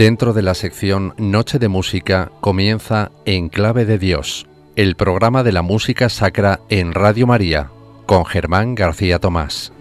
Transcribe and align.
Dentro 0.00 0.32
de 0.32 0.40
la 0.40 0.54
sección 0.54 1.12
Noche 1.18 1.58
de 1.58 1.68
Música 1.68 2.32
comienza 2.40 3.12
En 3.26 3.50
Clave 3.50 3.84
de 3.84 3.98
Dios, 3.98 4.46
el 4.74 4.96
programa 4.96 5.42
de 5.42 5.52
la 5.52 5.60
música 5.60 6.08
sacra 6.08 6.60
en 6.70 6.94
Radio 6.94 7.26
María, 7.26 7.70
con 8.06 8.24
Germán 8.24 8.74
García 8.74 9.18
Tomás. 9.18 9.74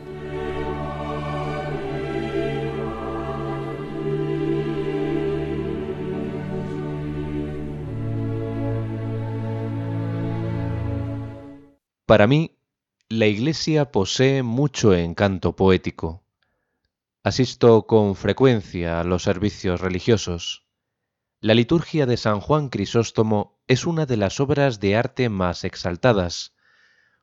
Para 12.05 12.27
mí, 12.27 12.58
la 13.08 13.27
Iglesia 13.27 13.89
posee 13.89 14.44
mucho 14.44 14.94
encanto 14.94 15.55
poético. 15.55 16.23
Asisto 17.22 17.86
con 17.86 18.16
frecuencia 18.16 19.02
a 19.02 19.04
los 19.04 19.23
servicios 19.23 19.82
religiosos. 19.82 20.66
La 21.42 21.54
liturgia 21.54 22.05
de 22.05 22.16
San 22.16 22.40
Juan 22.40 22.70
Crisóstomo 22.70 23.59
es 23.68 23.86
una 23.86 24.05
de 24.05 24.16
las 24.16 24.40
obras 24.40 24.80
de 24.80 24.95
arte 24.95 25.28
más 25.28 25.66
exaltadas. 25.66 26.55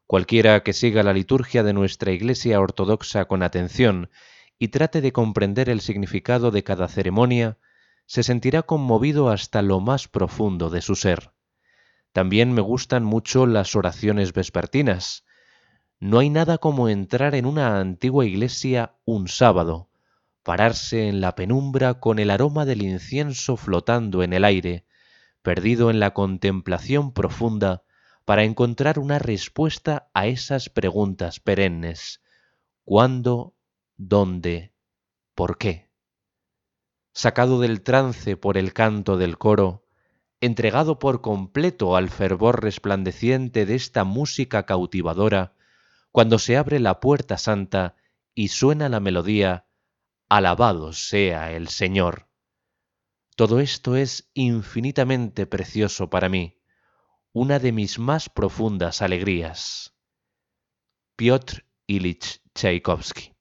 Cualquiera 0.07 0.63
que 0.63 0.75
siga 0.75 1.03
la 1.03 1.15
liturgia 1.15 1.63
de 1.63 1.73
nuestra 1.73 2.13
Iglesia 2.13 2.61
ortodoxa 2.61 3.25
con 3.25 3.43
atención 3.43 4.11
y 4.59 4.69
trate 4.69 5.01
de 5.01 5.13
comprender 5.13 5.71
el 5.71 5.81
significado 5.81 6.51
de 6.51 6.63
cada 6.63 6.89
ceremonia, 6.89 7.57
se 8.05 8.23
sentirá 8.23 8.65
conmovido 8.65 9.31
hasta 9.31 9.63
lo 9.63 9.81
más 9.81 10.09
profundo 10.09 10.69
de 10.69 10.83
su 10.83 10.95
ser. 10.95 11.33
También 12.13 12.53
me 12.53 12.60
gustan 12.60 13.03
mucho 13.03 13.47
las 13.47 13.75
oraciones 13.75 14.35
vespertinas. 14.35 15.25
No 15.99 16.19
hay 16.19 16.29
nada 16.29 16.59
como 16.59 16.89
entrar 16.89 17.35
en 17.35 17.47
una 17.47 17.80
antigua 17.80 18.27
iglesia 18.27 18.97
un 19.07 19.29
sábado, 19.29 19.89
pararse 20.43 21.09
en 21.09 21.21
la 21.21 21.35
penumbra 21.35 22.01
con 22.01 22.19
el 22.19 22.30
aroma 22.30 22.66
del 22.66 22.83
incienso 22.83 23.57
flotando 23.57 24.23
en 24.23 24.35
el 24.35 24.45
aire, 24.45 24.85
perdido 25.41 25.91
en 25.91 25.99
la 25.99 26.13
contemplación 26.13 27.13
profunda, 27.13 27.83
para 28.27 28.45
encontrar 28.45 28.99
una 28.99 29.19
respuesta 29.19 30.11
a 30.13 30.27
esas 30.27 30.69
preguntas 30.69 31.41
perennes. 31.41 32.21
¿Cuándo? 32.85 33.55
¿Dónde? 33.97 34.75
¿Por 35.35 35.57
qué? 35.57 35.88
Sacado 37.15 37.60
del 37.60 37.83
trance 37.83 38.37
por 38.37 38.59
el 38.59 38.75
canto 38.75 39.16
del 39.16 39.38
coro, 39.38 39.87
entregado 40.41 40.99
por 40.99 41.23
completo 41.23 41.97
al 41.97 42.10
fervor 42.10 42.63
resplandeciente 42.63 43.65
de 43.65 43.75
esta 43.77 44.05
música 44.05 44.66
cautivadora, 44.66 45.55
cuando 46.17 46.39
se 46.39 46.57
abre 46.57 46.81
la 46.81 46.99
puerta 46.99 47.37
santa 47.37 47.95
y 48.35 48.49
suena 48.49 48.89
la 48.89 49.01
melodía 49.01 49.67
Alabado 50.31 50.95
sea 50.95 51.53
el 51.53 51.69
Señor. 51.69 52.31
Todo 53.37 53.61
esto 53.61 53.97
es 53.97 54.31
infinitamente 54.33 55.45
precioso 55.45 56.09
para 56.09 56.31
mí, 56.31 56.59
una 57.35 57.59
de 57.59 57.73
mis 57.73 57.99
más 57.99 58.31
profundas 58.31 59.03
alegrías. 59.03 59.95
Piotr 61.17 61.67
Ilich 61.87 62.41
Tchaikovsky 62.55 63.35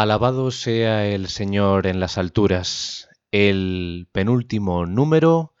Alabado 0.00 0.50
sea 0.50 1.06
el 1.06 1.28
Señor 1.28 1.86
en 1.86 2.00
las 2.00 2.16
alturas. 2.16 3.10
El 3.32 4.08
penúltimo 4.12 4.86
número 4.86 5.52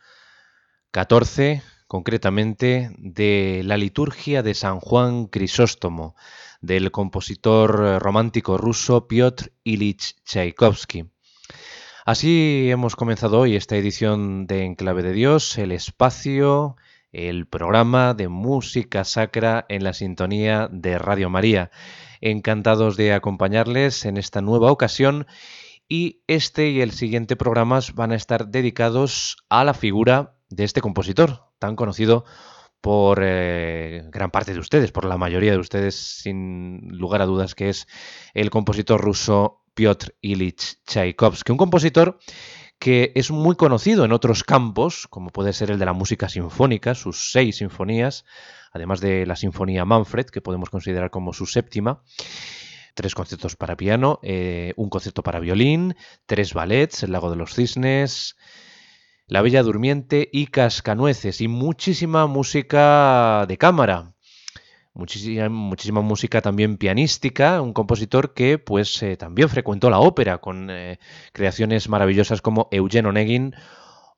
14 0.92 1.62
concretamente 1.86 2.90
de 2.96 3.60
la 3.66 3.76
liturgia 3.76 4.42
de 4.42 4.54
San 4.54 4.80
Juan 4.80 5.26
Crisóstomo, 5.26 6.16
del 6.62 6.90
compositor 6.90 8.00
romántico 8.00 8.56
ruso 8.56 9.08
Piotr 9.08 9.52
Ilich 9.62 10.16
Tchaikovsky. 10.24 11.10
Así 12.06 12.70
hemos 12.70 12.96
comenzado 12.96 13.40
hoy 13.40 13.56
esta 13.56 13.76
edición 13.76 14.46
de 14.46 14.64
Enclave 14.64 15.02
de 15.02 15.12
Dios, 15.12 15.58
el 15.58 15.70
espacio, 15.70 16.76
el 17.12 17.46
programa 17.46 18.14
de 18.14 18.28
música 18.28 19.04
sacra 19.04 19.66
en 19.68 19.84
la 19.84 19.92
sintonía 19.92 20.68
de 20.70 20.98
Radio 20.98 21.30
María. 21.30 21.70
Encantados 22.20 22.96
de 22.96 23.12
acompañarles 23.12 24.04
en 24.04 24.16
esta 24.16 24.40
nueva 24.40 24.70
ocasión 24.70 25.26
y 25.88 26.22
este 26.26 26.68
y 26.68 26.80
el 26.80 26.92
siguiente 26.92 27.36
programas 27.36 27.94
van 27.94 28.12
a 28.12 28.16
estar 28.16 28.48
dedicados 28.48 29.38
a 29.48 29.64
la 29.64 29.74
figura 29.74 30.36
de 30.48 30.64
este 30.64 30.80
compositor 30.80 31.50
tan 31.58 31.76
conocido 31.76 32.24
por 32.80 33.20
eh, 33.22 34.04
gran 34.10 34.30
parte 34.30 34.54
de 34.54 34.60
ustedes, 34.60 34.92
por 34.92 35.04
la 35.04 35.18
mayoría 35.18 35.52
de 35.52 35.58
ustedes, 35.58 35.94
sin 35.96 36.96
lugar 36.96 37.20
a 37.22 37.26
dudas, 37.26 37.54
que 37.54 37.68
es 37.68 37.86
el 38.34 38.50
compositor 38.50 39.00
ruso 39.00 39.62
Piotr 39.74 40.14
Ilich 40.20 40.82
Tchaikovsky, 40.86 41.52
un 41.52 41.58
compositor 41.58 42.18
que 42.80 43.12
es 43.14 43.30
muy 43.30 43.56
conocido 43.56 44.06
en 44.06 44.12
otros 44.12 44.42
campos, 44.42 45.06
como 45.06 45.28
puede 45.28 45.52
ser 45.52 45.70
el 45.70 45.78
de 45.78 45.84
la 45.84 45.92
música 45.92 46.30
sinfónica, 46.30 46.94
sus 46.94 47.30
seis 47.30 47.58
sinfonías, 47.58 48.24
además 48.72 49.00
de 49.00 49.26
la 49.26 49.36
Sinfonía 49.36 49.84
Manfred, 49.84 50.26
que 50.26 50.40
podemos 50.40 50.70
considerar 50.70 51.10
como 51.10 51.34
su 51.34 51.44
séptima, 51.44 52.02
tres 52.94 53.14
conciertos 53.14 53.54
para 53.54 53.76
piano, 53.76 54.18
eh, 54.22 54.72
un 54.76 54.88
concierto 54.88 55.22
para 55.22 55.40
violín, 55.40 55.94
tres 56.24 56.54
ballets, 56.54 57.02
El 57.02 57.12
lago 57.12 57.30
de 57.30 57.36
los 57.36 57.54
cisnes, 57.54 58.36
La 59.26 59.42
Bella 59.42 59.62
Durmiente 59.62 60.30
y 60.32 60.46
Cascanueces, 60.46 61.42
y 61.42 61.48
muchísima 61.48 62.26
música 62.26 63.44
de 63.46 63.58
cámara. 63.58 64.14
Muchísima, 64.92 65.48
muchísima, 65.48 66.00
música 66.00 66.42
también 66.42 66.76
pianística, 66.76 67.62
un 67.62 67.72
compositor 67.72 68.34
que 68.34 68.58
pues 68.58 69.00
eh, 69.04 69.16
también 69.16 69.48
frecuentó 69.48 69.88
la 69.88 70.00
ópera 70.00 70.38
con 70.38 70.68
eh, 70.68 70.98
creaciones 71.32 71.88
maravillosas 71.88 72.42
como 72.42 72.66
Eugen 72.72 73.06
Onegin 73.06 73.54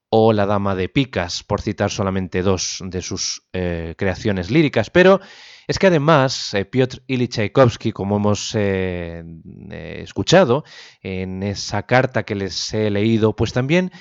o 0.09 0.33
La 0.33 0.47
Dama 0.47 0.75
de 0.75 0.89
Picas, 0.89 1.43
por 1.43 1.61
citar 1.61 1.91
solamente 1.91 2.43
dos 2.43 2.83
de 2.87 3.03
sus 3.03 3.47
eh, 3.53 3.95
creaciones 3.99 4.51
líricas. 4.51 4.89
Pero 4.89 5.21
es 5.69 5.79
que 5.79 5.89
además 5.89 6.57
Piotr 6.71 7.03
Ilyich 7.07 7.33
Tchaikovsky, 7.33 7.93
como 7.93 8.17
hemos 8.17 8.55
escuchado 8.55 10.65
en 11.03 11.43
esa 11.43 11.85
carta 11.85 12.25
que 12.25 12.35
les 12.35 12.75
he 12.75 12.91
leído, 12.91 13.37
pues 13.37 13.53
también 13.53 13.93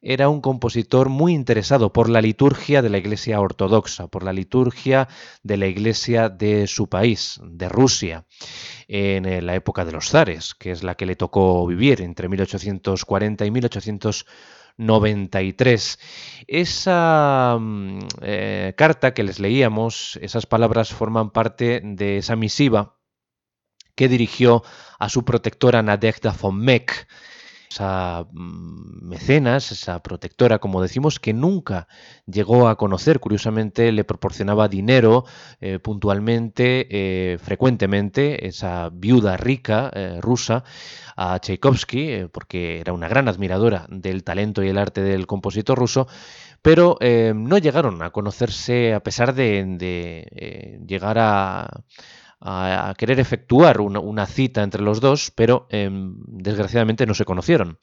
era 0.00 0.28
un 0.28 0.40
compositor 0.40 1.08
muy 1.08 1.34
interesado 1.34 1.92
por 1.92 2.08
la 2.08 2.20
liturgia 2.20 2.82
de 2.82 2.90
la 2.90 2.98
Iglesia 2.98 3.40
Ortodoxa, 3.40 4.06
por 4.06 4.22
la 4.22 4.32
liturgia 4.32 5.08
de 5.42 5.56
la 5.56 5.66
Iglesia 5.66 6.28
de 6.28 6.68
su 6.68 6.88
país, 6.88 7.40
de 7.42 7.68
Rusia, 7.68 8.24
en 8.86 9.26
eh, 9.26 9.42
la 9.42 9.56
época 9.56 9.84
de 9.84 9.90
los 9.92 10.10
zares, 10.10 10.54
que 10.54 10.70
es 10.70 10.82
la 10.82 10.94
que 10.94 11.06
le 11.06 11.16
tocó 11.16 11.66
vivir 11.66 12.00
entre 12.00 12.28
1840 12.28 13.44
y 13.44 13.50
1893. 13.50 15.98
Esa 16.46 17.56
mm, 17.58 17.98
eh, 18.22 18.74
carta 18.76 19.14
que 19.14 19.24
les 19.24 19.40
leíamos, 19.40 20.16
esas 20.22 20.46
palabras 20.46 20.92
forman 20.92 21.30
parte 21.30 21.80
de 21.82 22.18
esa 22.18 22.36
misiva 22.36 22.94
que 23.96 24.08
dirigió 24.08 24.62
a 25.00 25.08
su 25.08 25.24
protectora 25.24 25.82
Nadezhda 25.82 26.32
von 26.40 26.56
Meck, 26.56 27.08
esa 27.70 28.26
mm, 28.32 29.08
mecenas, 29.08 29.72
esa 29.72 30.02
protectora, 30.02 30.58
como 30.58 30.82
decimos, 30.82 31.20
que 31.20 31.32
nunca 31.32 31.88
llegó 32.26 32.68
a 32.68 32.76
conocer. 32.76 33.20
Curiosamente, 33.20 33.92
le 33.92 34.04
proporcionaba 34.04 34.68
dinero 34.68 35.24
eh, 35.60 35.78
puntualmente, 35.78 36.86
eh, 36.90 37.38
frecuentemente, 37.38 38.46
esa 38.46 38.90
viuda 38.92 39.36
rica 39.36 39.90
eh, 39.94 40.18
rusa 40.20 40.64
a 41.16 41.38
Tchaikovsky, 41.38 42.26
porque 42.32 42.80
era 42.80 42.92
una 42.92 43.08
gran 43.08 43.28
admiradora 43.28 43.86
del 43.90 44.24
talento 44.24 44.62
y 44.62 44.68
el 44.68 44.78
arte 44.78 45.02
del 45.02 45.26
compositor 45.26 45.78
ruso, 45.78 46.06
pero 46.62 46.96
no 47.00 47.58
llegaron 47.58 48.02
a 48.02 48.10
conocerse 48.10 48.94
a 48.94 49.00
pesar 49.00 49.34
de 49.34 50.78
llegar 50.86 51.18
a 51.18 51.82
a, 52.40 52.94
querer 52.96 53.20
efectuar 53.20 53.80
una, 53.80 54.26
cita 54.26 54.62
entre 54.62 54.82
los 54.82 55.00
dos, 55.00 55.32
pero 55.34 55.66
em, 55.70 56.14
desgraciadamente 56.26 57.06
no 57.06 57.14
se 57.14 57.24
conocieron. 57.24 57.78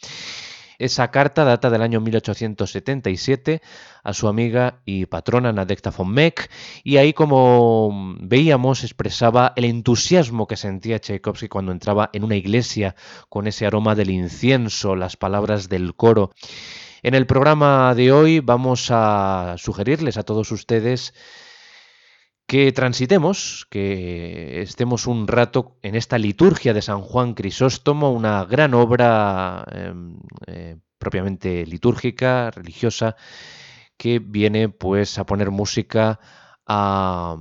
Esa 0.77 1.09
carta 1.09 1.45
data 1.45 1.69
del 1.69 1.81
año 1.81 2.01
1877 2.01 3.61
a 4.03 4.13
su 4.13 4.27
amiga 4.27 4.81
y 4.83 5.05
patrona 5.05 5.53
Nadecta 5.53 5.89
von 5.89 6.11
Meck 6.11 6.49
y 6.83 6.97
ahí 6.97 7.13
como 7.13 8.17
veíamos 8.19 8.83
expresaba 8.83 9.53
el 9.55 9.65
entusiasmo 9.65 10.47
que 10.47 10.57
sentía 10.57 10.99
Tchaikovsky 10.99 11.47
cuando 11.47 11.71
entraba 11.71 12.09
en 12.11 12.25
una 12.25 12.35
iglesia 12.35 12.95
con 13.29 13.47
ese 13.47 13.65
aroma 13.65 13.95
del 13.95 14.09
incienso, 14.09 14.97
las 14.97 15.15
palabras 15.15 15.69
del 15.69 15.95
coro. 15.95 16.31
En 17.03 17.13
el 17.13 17.25
programa 17.25 17.93
de 17.95 18.11
hoy 18.11 18.39
vamos 18.41 18.89
a 18.91 19.55
sugerirles 19.57 20.17
a 20.17 20.23
todos 20.23 20.51
ustedes 20.51 21.13
que 22.47 22.71
transitemos, 22.71 23.65
que 23.69 24.61
estemos 24.61 25.07
un 25.07 25.27
rato 25.27 25.77
en 25.81 25.95
esta 25.95 26.17
liturgia 26.17 26.73
de 26.73 26.81
San 26.81 27.01
Juan 27.01 27.33
Crisóstomo, 27.33 28.11
una 28.11 28.45
gran 28.45 28.73
obra 28.73 29.65
em, 29.71 30.19
eh, 30.47 30.77
propiamente 30.99 31.65
litúrgica, 31.65 32.51
religiosa, 32.51 33.15
que 33.97 34.19
viene 34.19 34.69
pues 34.69 35.17
a 35.17 35.25
poner 35.25 35.51
música 35.51 36.19
a 36.67 37.37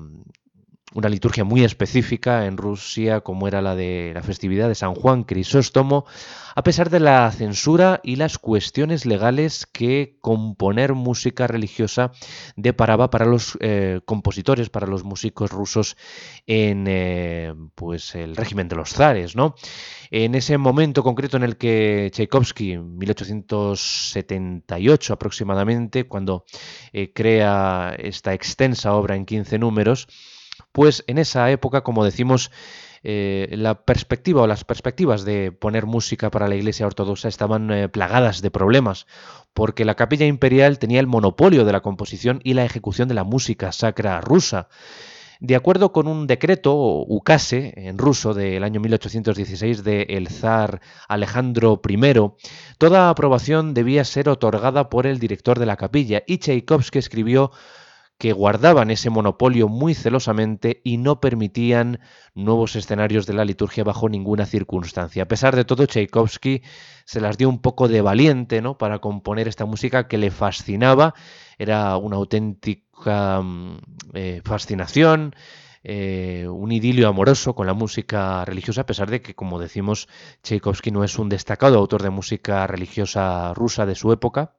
una 0.94 1.08
liturgia 1.08 1.44
muy 1.44 1.64
específica 1.64 2.46
en 2.46 2.56
Rusia, 2.56 3.20
como 3.20 3.49
era 3.49 3.61
la 3.61 3.75
de 3.75 4.12
la 4.14 4.23
festividad 4.23 4.69
de 4.69 4.76
San 4.76 4.94
Juan 4.94 5.25
Crisóstomo, 5.25 6.06
a 6.55 6.62
pesar 6.62 6.88
de 6.88 7.00
la 7.00 7.29
censura 7.32 8.00
y 8.05 8.14
las 8.17 8.38
cuestiones 8.38 9.05
legales 9.05 9.67
que 9.67 10.17
componer 10.20 10.94
música 10.94 11.49
religiosa 11.49 12.12
deparaba 12.55 13.10
para 13.10 13.27
los 13.27 13.58
eh, 13.60 14.01
compositores, 14.05 14.70
para 14.70 14.86
los 14.86 15.03
músicos 15.03 15.51
rusos 15.51 15.96
en 16.46 16.84
eh, 16.86 17.53
pues 17.74 18.15
el 18.15 18.36
régimen 18.36 18.69
de 18.69 18.77
los 18.77 18.91
zares, 18.91 19.34
¿no? 19.34 19.56
En 20.13 20.36
ese 20.36 20.58
momento 20.58 21.03
concreto 21.03 21.36
en 21.36 21.43
el 21.43 21.56
que 21.56 22.08
Tchaikovsky, 22.13 22.79
1878 22.79 25.13
aproximadamente, 25.13 26.06
cuando 26.06 26.44
eh, 26.93 27.13
crea 27.13 27.96
esta 27.98 28.32
extensa 28.32 28.94
obra 28.94 29.17
en 29.17 29.24
15 29.24 29.58
números, 29.58 30.06
pues 30.74 31.04
en 31.06 31.19
esa 31.19 31.52
época, 31.52 31.82
como 31.82 32.04
decimos, 32.04 32.50
eh, 33.04 33.46
la 33.52 33.84
perspectiva 33.84 34.43
o 34.43 34.48
las 34.48 34.64
perspectivas 34.64 35.24
de 35.24 35.52
poner 35.52 35.86
música 35.86 36.32
para 36.32 36.48
la 36.48 36.56
Iglesia 36.56 36.84
Ortodoxa 36.84 37.28
estaban 37.28 37.70
eh, 37.70 37.88
plagadas 37.88 38.43
de 38.43 38.50
problemas, 38.50 39.06
porque 39.54 39.84
la 39.84 39.94
capilla 39.94 40.26
imperial 40.26 40.81
tenía 40.81 40.98
el 40.98 41.06
monopolio 41.06 41.64
de 41.64 41.70
la 41.70 41.81
composición 41.81 42.40
y 42.43 42.54
la 42.54 42.64
ejecución 42.64 43.06
de 43.06 43.14
la 43.14 43.22
música 43.22 43.70
sacra 43.70 44.20
rusa. 44.20 44.66
De 45.38 45.54
acuerdo 45.54 45.93
con 45.93 46.08
un 46.08 46.26
decreto, 46.26 46.74
ukase, 46.74 47.72
en 47.76 47.96
ruso, 47.96 48.34
del 48.34 48.64
año 48.64 48.81
1816 48.81 49.84
del 49.84 50.26
zar 50.26 50.81
Alejandro 51.06 51.81
I, 51.88 52.32
toda 52.78 53.10
aprobación 53.10 53.74
debía 53.74 54.04
ser 54.04 54.28
otorgada 54.28 54.90
por 54.90 55.06
el 55.06 55.20
director 55.20 55.60
de 55.60 55.66
la 55.66 55.76
capilla 55.76 56.24
y 56.26 56.38
Tchaikovsky 56.38 56.98
escribió 56.98 57.52
que 58.19 58.33
guardaban 58.33 58.91
ese 58.91 59.11
monopolio 59.11 59.69
muy 59.69 59.94
celosamente 59.94 60.81
y 60.85 60.99
no 60.99 61.21
permitían 61.21 62.01
nuevos 62.35 62.77
escenarios 62.77 63.27
de 63.27 63.35
la 63.35 63.44
liturgia 63.44 63.85
bajo 63.85 64.09
ninguna 64.09 64.47
circunstancia. 64.47 65.25
A 65.25 65.29
pesar 65.29 65.56
de 65.56 65.65
todo, 65.65 65.87
Tchaikovsky 65.87 66.63
se 67.05 67.21
las 67.21 67.39
dio 67.39 67.49
un 67.49 67.61
poco 67.61 67.89
de 67.89 68.01
valiente 68.01 68.63
¿no? 68.63 68.79
para 68.79 69.01
componer 69.01 69.49
esta 69.49 69.65
música 69.65 70.06
que 70.06 70.19
le 70.19 70.31
fascinaba, 70.31 71.15
era 71.59 71.97
una 71.97 72.17
auténtica 72.17 73.41
mm, 73.43 73.79
eh, 74.15 74.41
fascinación. 74.44 75.35
Eh, 75.87 76.47
un 76.49 76.73
idilio 76.73 77.09
amoroso 77.09 77.55
con 77.55 77.67
la 77.67 77.75
música 77.75 78.43
religiosa, 78.47 78.81
a 78.81 78.87
pesar 78.87 79.11
de 79.11 79.21
que, 79.21 79.35
como 79.35 79.59
decimos, 79.59 80.09
Tchaikovsky 80.43 80.91
no 80.91 81.05
es 81.05 81.19
un 81.19 81.29
destacado 81.29 81.77
autor 81.79 82.03
de 82.03 82.09
música 82.09 82.67
religiosa 82.67 83.53
rusa 83.53 83.85
de 83.85 83.94
su 83.94 84.11
época, 84.11 84.56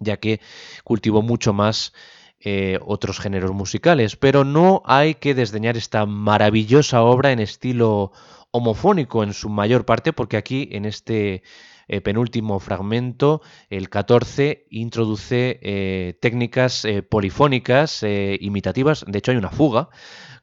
ya 0.00 0.16
que 0.16 0.40
cultivó 0.82 1.22
mucho 1.22 1.52
más 1.52 1.92
eh, 2.40 2.78
otros 2.86 3.18
géneros 3.18 3.52
musicales, 3.52 4.14
pero 4.14 4.44
no 4.44 4.82
hay 4.84 5.16
que 5.16 5.34
desdeñar 5.34 5.76
esta 5.76 6.06
maravillosa 6.06 7.02
obra 7.02 7.32
en 7.32 7.40
estilo 7.40 8.12
homofónico 8.52 9.24
en 9.24 9.32
su 9.32 9.48
mayor 9.48 9.84
parte, 9.84 10.12
porque 10.12 10.36
aquí 10.36 10.68
en 10.70 10.84
este 10.84 11.42
eh, 11.88 12.00
penúltimo 12.00 12.60
fragmento, 12.60 13.42
el 13.70 13.88
14, 13.88 14.66
introduce 14.70 15.58
eh, 15.62 16.16
técnicas 16.20 16.86
polifónicas 17.08 18.04
imitativas, 18.04 19.04
de 19.06 19.18
hecho 19.18 19.32
hay 19.32 19.36
una 19.36 19.50
fuga 19.50 19.88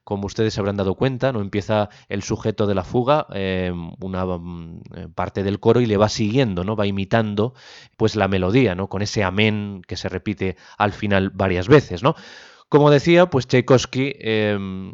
como 0.06 0.28
ustedes 0.28 0.54
se 0.54 0.60
habrán 0.62 0.78
dado 0.78 0.94
cuenta, 0.96 1.34
no 1.34 1.42
empieza 1.42 1.90
el 2.08 2.22
sujeto 2.22 2.68
de 2.68 2.76
la 2.76 2.84
fuga, 2.84 3.26
eh, 3.34 3.74
una 4.00 4.24
mm, 4.26 4.82
parte 5.16 5.44
del 5.44 5.60
coro 5.60 5.82
y 5.82 5.88
le 5.88 5.98
va 5.98 6.10
siguiendo, 6.10 6.64
¿no? 6.64 6.76
Va 6.76 6.86
imitando 6.86 7.56
pues 7.98 8.16
la 8.16 8.28
melodía, 8.28 8.76
¿no? 8.76 8.88
Con 8.88 9.02
ese 9.02 9.24
amén 9.24 9.82
que 9.88 9.98
se 9.98 10.08
repite 10.08 10.58
al 10.78 10.94
final 10.94 11.32
varias 11.32 11.68
veces, 11.68 12.04
¿no? 12.04 12.16
Como 12.70 12.92
decía, 12.92 13.30
pues 13.32 13.48
Tchaikovsky 13.48 14.14
em, 14.20 14.94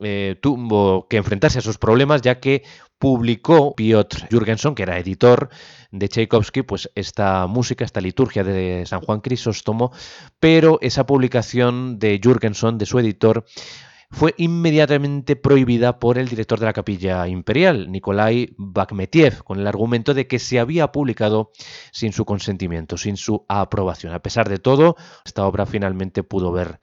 eh, 0.00 0.36
tuvo 0.42 1.08
que 1.08 1.16
enfrentarse 1.16 1.60
a 1.60 1.62
sus 1.62 1.78
problemas 1.78 2.20
ya 2.20 2.38
que 2.38 2.64
publicó 2.98 3.74
Piotr 3.74 4.28
Jürgenson, 4.30 4.74
que 4.74 4.82
era 4.82 4.98
editor 4.98 5.48
de 5.90 6.08
Tchaikovsky, 6.08 6.62
pues 6.62 6.90
esta 6.94 7.46
música, 7.46 7.84
esta 7.84 8.02
liturgia 8.02 8.44
de 8.44 8.84
San 8.84 9.00
Juan 9.00 9.20
Crisóstomo, 9.20 9.90
pero 10.38 10.78
esa 10.82 11.06
publicación 11.06 11.98
de 11.98 12.20
Jürgenson, 12.22 12.76
de 12.76 12.86
su 12.86 12.98
editor, 12.98 13.46
fue 14.10 14.34
inmediatamente 14.38 15.36
prohibida 15.36 15.98
por 15.98 16.18
el 16.18 16.28
director 16.28 16.60
de 16.60 16.66
la 16.66 16.72
capilla 16.72 17.26
imperial, 17.28 17.90
Nikolai 17.90 18.54
Bakhmetiev, 18.56 19.42
con 19.42 19.58
el 19.58 19.66
argumento 19.66 20.14
de 20.14 20.26
que 20.26 20.38
se 20.38 20.58
había 20.58 20.92
publicado 20.92 21.50
sin 21.92 22.12
su 22.12 22.24
consentimiento, 22.24 22.96
sin 22.96 23.16
su 23.16 23.44
aprobación. 23.48 24.12
A 24.12 24.22
pesar 24.22 24.48
de 24.48 24.58
todo, 24.58 24.96
esta 25.24 25.46
obra 25.46 25.66
finalmente 25.66 26.22
pudo 26.22 26.52
ver 26.52 26.80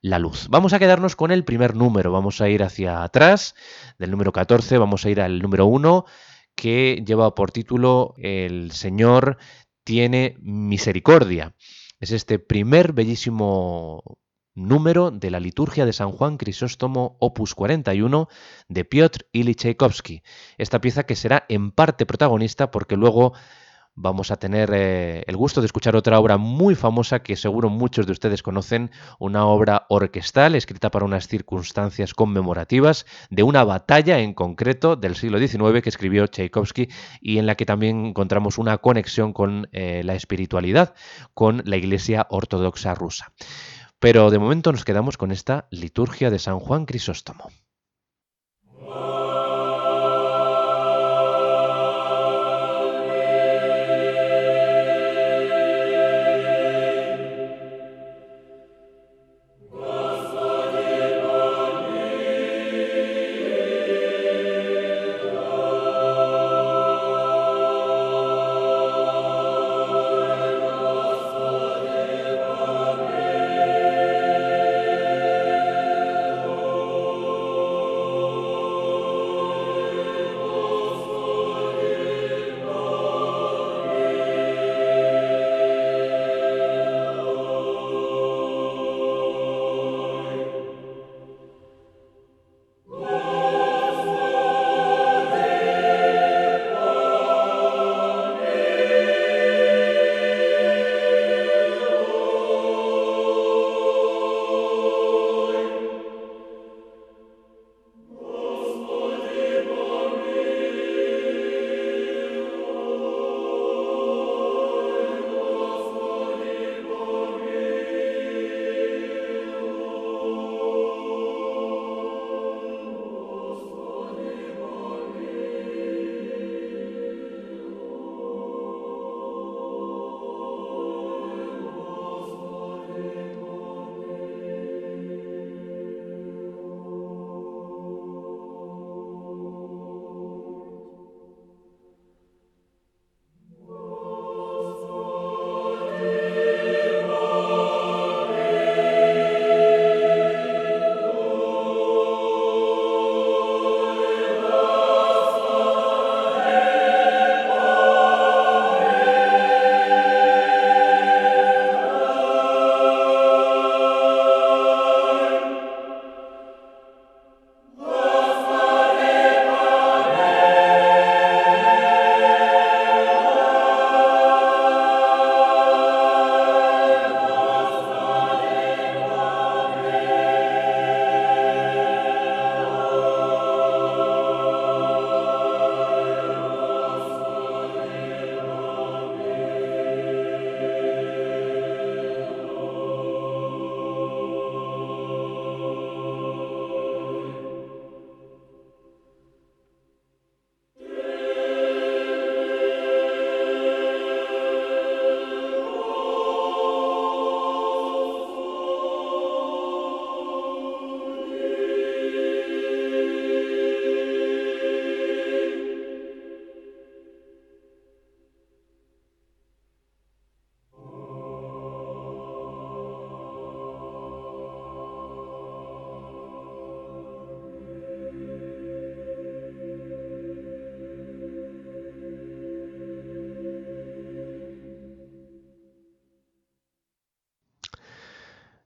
la 0.00 0.18
luz. 0.18 0.48
Vamos 0.50 0.72
a 0.72 0.78
quedarnos 0.78 1.14
con 1.14 1.30
el 1.30 1.44
primer 1.44 1.76
número, 1.76 2.10
vamos 2.10 2.40
a 2.40 2.48
ir 2.48 2.62
hacia 2.62 3.04
atrás, 3.04 3.54
del 3.98 4.10
número 4.10 4.32
14, 4.32 4.76
vamos 4.78 5.06
a 5.06 5.10
ir 5.10 5.20
al 5.20 5.40
número 5.40 5.66
1, 5.66 6.04
que 6.54 7.02
lleva 7.06 7.34
por 7.34 7.52
título 7.52 8.14
El 8.16 8.72
Señor 8.72 9.38
tiene 9.84 10.36
misericordia. 10.40 11.54
Es 12.00 12.10
este 12.10 12.40
primer 12.40 12.92
bellísimo 12.92 14.18
número 14.54 15.10
de 15.10 15.30
la 15.30 15.40
liturgia 15.40 15.86
de 15.86 15.92
San 15.92 16.12
Juan 16.12 16.36
Crisóstomo 16.36 17.16
opus 17.20 17.54
41 17.54 18.28
de 18.68 18.84
Piotr 18.84 19.26
Ilyich 19.32 19.58
Tchaikovsky. 19.58 20.22
Esta 20.58 20.80
pieza 20.80 21.04
que 21.04 21.16
será 21.16 21.44
en 21.48 21.70
parte 21.70 22.06
protagonista 22.06 22.70
porque 22.70 22.96
luego 22.96 23.32
vamos 23.94 24.30
a 24.30 24.36
tener 24.36 24.70
eh, 24.72 25.22
el 25.26 25.36
gusto 25.36 25.60
de 25.60 25.66
escuchar 25.66 25.96
otra 25.96 26.18
obra 26.18 26.38
muy 26.38 26.74
famosa 26.74 27.22
que 27.22 27.36
seguro 27.36 27.68
muchos 27.68 28.06
de 28.06 28.12
ustedes 28.12 28.42
conocen, 28.42 28.90
una 29.18 29.46
obra 29.46 29.86
orquestal 29.88 30.54
escrita 30.54 30.90
para 30.90 31.04
unas 31.04 31.28
circunstancias 31.28 32.14
conmemorativas 32.14 33.06
de 33.30 33.42
una 33.42 33.64
batalla 33.64 34.20
en 34.20 34.32
concreto 34.34 34.96
del 34.96 35.14
siglo 35.14 35.38
XIX 35.38 35.82
que 35.82 35.90
escribió 35.90 36.26
Tchaikovsky 36.26 36.88
y 37.20 37.38
en 37.38 37.46
la 37.46 37.54
que 37.54 37.66
también 37.66 38.06
encontramos 38.06 38.58
una 38.58 38.78
conexión 38.78 39.32
con 39.32 39.68
eh, 39.72 40.02
la 40.04 40.14
espiritualidad, 40.14 40.94
con 41.34 41.62
la 41.66 41.76
Iglesia 41.76 42.26
Ortodoxa 42.30 42.94
rusa. 42.94 43.32
Pero 44.02 44.32
de 44.32 44.40
momento 44.40 44.72
nos 44.72 44.84
quedamos 44.84 45.16
con 45.16 45.30
esta 45.30 45.68
liturgia 45.70 46.28
de 46.28 46.40
San 46.40 46.58
Juan 46.58 46.86
Crisóstomo. 46.86 47.52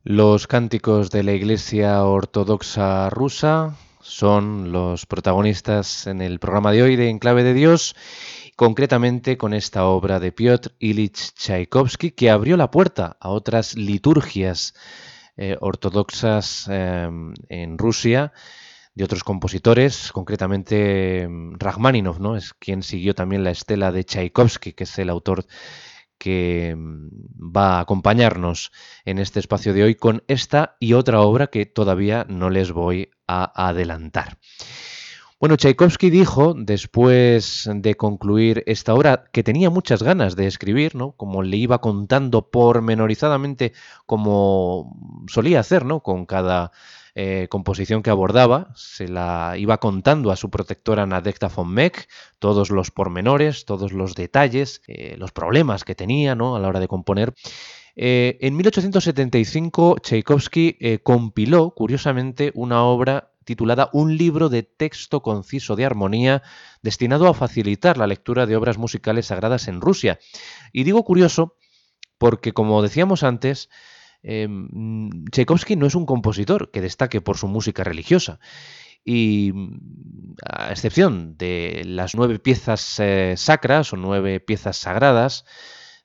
Los 0.09 0.47
cánticos 0.47 1.11
de 1.11 1.25
la 1.25 1.33
Iglesia 1.33 2.05
Ortodoxa 2.05 3.11
rusa 3.11 3.75
son 4.01 4.71
los 4.71 5.05
protagonistas 5.05 6.07
en 6.07 6.21
el 6.21 6.39
programa 6.39 6.71
de 6.71 6.85
hoy 6.85 6.95
de 6.95 7.11
Enclave 7.11 7.43
de 7.43 7.55
Dios, 7.55 7.97
concretamente 8.55 9.37
con 9.37 9.53
esta 9.53 9.85
obra 9.85 10.21
de 10.21 10.31
Piotr 10.31 10.71
Ilich 10.79 11.35
Tchaikovsky 11.35 12.13
que 12.13 12.31
abrió 12.31 12.57
la 12.57 12.71
puerta 12.71 13.17
a 13.19 13.31
otras 13.31 13.75
liturgias 13.75 14.75
eh, 15.37 15.57
ortodoxas 15.61 16.69
em, 16.69 17.35
en 17.49 17.77
Rusia, 17.77 18.33
de 18.95 19.03
otros 19.03 19.25
compositores, 19.25 20.13
concretamente 20.13 21.23
em, 21.23 21.59
Rachmaninoff, 21.59 22.21
¿no? 22.21 22.37
Es 22.37 22.55
quien 22.55 22.85
siguió 22.85 23.17
también 23.17 23.43
la 23.43 23.51
estela 23.51 23.91
de 23.91 24.05
Tchaikovsky, 24.05 24.73
que 24.73 24.85
es 24.85 24.99
el 25.01 25.11
autor 25.11 25.47
que 26.19 26.71
em, 26.71 27.11
va 27.37 27.79
a 27.79 27.81
acompañarnos 27.81 28.73
en 29.05 29.19
este 29.19 29.41
espacio 29.41 29.73
de 29.75 29.85
hoy 29.85 29.95
con 29.95 30.23
esta 30.29 30.77
y 30.81 30.93
otra 30.95 31.21
obra 31.21 31.49
que 31.49 31.67
todavía 31.67 32.27
no 32.29 32.51
les 32.51 32.73
voy 32.73 33.11
a 33.27 33.69
adelantar. 33.69 34.39
Bueno, 35.39 35.57
Tchaikovsky 35.57 36.09
dijo, 36.09 36.55
después 36.57 37.69
de 37.71 37.95
concluir 37.95 38.63
esta 38.67 38.95
obra, 38.95 39.25
que 39.33 39.43
tenía 39.43 39.69
muchas 39.69 40.03
ganas 40.03 40.35
de 40.35 40.47
escribir, 40.47 40.95
¿no? 40.95 41.13
Como 41.13 41.43
le 41.43 41.59
iba 41.59 41.83
contando 41.83 42.51
pormenorizadamente, 42.51 43.75
como 44.07 44.97
solía 45.29 45.61
hacer, 45.61 45.85
¿no? 45.85 46.01
Con 46.01 46.25
cada 46.25 46.73
eh, 47.19 47.47
composición 47.49 48.03
que 48.03 48.11
abordaba, 48.11 48.75
se 48.75 49.09
la 49.09 49.55
iba 49.57 49.79
contando 49.79 50.31
a 50.31 50.37
su 50.37 50.51
protectora 50.51 51.07
Nadecta 51.07 51.49
von 51.49 51.73
Meck, 51.73 52.11
todos 52.39 52.69
los 52.69 52.91
pormenores, 52.91 53.65
todos 53.65 53.95
los 53.95 54.15
detalles, 54.15 54.83
eh, 54.87 55.17
los 55.17 55.33
problemas 55.33 55.85
que 55.85 55.95
tenía, 55.95 56.35
¿no? 56.35 56.57
A 56.57 56.61
la 56.61 56.69
hora 56.69 56.79
de 56.79 56.89
componer. 56.89 57.33
Eh, 57.97 58.37
en 58.43 58.55
1875, 58.57 59.97
Tchaikovsky 60.03 61.01
compiló, 61.03 61.71
curiosamente, 61.71 62.53
una 62.55 62.85
obra 62.85 63.31
titulada 63.45 63.89
Un 63.95 64.19
libro 64.19 64.51
de 64.51 64.63
texto 64.63 65.23
conciso 65.23 65.75
de 65.75 65.87
armonía 65.87 66.43
destinado 66.83 67.29
a 67.29 67.35
facilitar 67.35 67.97
la 67.97 68.07
lectura 68.07 68.45
de 68.45 68.57
obras 68.57 68.77
musicales 68.77 69.29
sagradas 69.29 69.69
en 69.69 69.81
Rusia. 69.81 70.19
Y 70.71 70.85
digo 70.85 71.03
curioso 71.03 71.57
porque, 72.19 72.53
como 72.53 72.83
decíamos 72.83 73.23
antes, 73.23 73.71
em, 74.27 75.25
Tchaikovsky 75.31 75.77
no 75.77 75.87
es 75.87 75.95
un 75.95 76.07
compositor 76.07 76.71
que 76.71 76.81
destaque 76.81 77.21
por 77.21 77.39
su 77.39 77.49
música 77.49 77.85
religiosa. 77.85 78.41
Y 79.05 79.53
a 80.45 80.73
excepción 80.73 81.37
de 81.39 81.83
las 81.87 82.17
nueve 82.17 82.41
piezas 82.41 82.99
eh, 82.99 83.35
sacras 83.37 83.93
o 83.93 83.97
nueve 83.97 84.41
piezas 84.41 84.79
sagradas, 84.79 85.45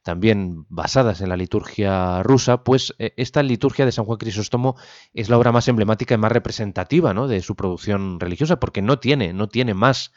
también 0.03 0.65
basadas 0.69 1.21
en 1.21 1.29
la 1.29 1.37
liturgia 1.37 2.21
rusa, 2.23 2.63
pues 2.63 2.93
eh, 2.99 3.13
esta 3.17 3.41
liturgia 3.43 3.85
de 3.85 3.91
San 3.91 4.05
Juan 4.05 4.19
Crisóstomo 4.19 4.75
es 5.13 5.29
la 5.29 5.37
obra 5.37 5.51
más 5.51 5.67
emblemática 5.67 6.13
y 6.15 6.17
más 6.17 6.31
representativa 6.31 7.13
¿no? 7.13 7.27
de 7.27 7.41
su 7.41 7.55
producción 7.55 8.19
religiosa, 8.19 8.59
porque 8.59 8.81
no 8.83 8.99
tiene, 8.99 9.33
no 9.33 9.49
tiene 9.49 9.73
más. 9.73 10.11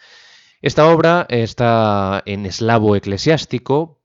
Esta 0.60 0.86
obra 0.86 1.26
está 1.28 2.22
en 2.26 2.46
eslavo 2.46 2.96
eclesiástico 2.96 4.03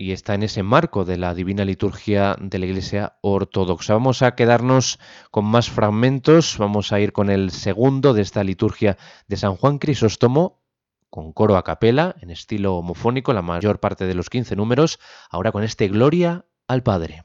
y 0.00 0.12
está 0.12 0.32
en 0.32 0.42
ese 0.42 0.62
marco 0.62 1.04
de 1.04 1.18
la 1.18 1.34
divina 1.34 1.66
liturgia 1.66 2.34
de 2.40 2.58
la 2.58 2.64
Iglesia 2.64 3.18
Ortodoxa. 3.20 3.92
Vamos 3.92 4.22
a 4.22 4.34
quedarnos 4.34 4.98
con 5.30 5.44
más 5.44 5.68
fragmentos, 5.68 6.56
vamos 6.56 6.90
a 6.92 7.00
ir 7.00 7.12
con 7.12 7.28
el 7.28 7.50
segundo 7.50 8.14
de 8.14 8.22
esta 8.22 8.42
liturgia 8.42 8.96
de 9.28 9.36
San 9.36 9.56
Juan 9.56 9.78
Crisóstomo, 9.78 10.62
con 11.10 11.34
coro 11.34 11.58
a 11.58 11.64
capela, 11.64 12.16
en 12.22 12.30
estilo 12.30 12.76
homofónico, 12.76 13.34
la 13.34 13.42
mayor 13.42 13.78
parte 13.78 14.06
de 14.06 14.14
los 14.14 14.30
15 14.30 14.56
números, 14.56 14.98
ahora 15.28 15.52
con 15.52 15.64
este 15.64 15.88
Gloria 15.88 16.46
al 16.66 16.82
Padre. 16.82 17.24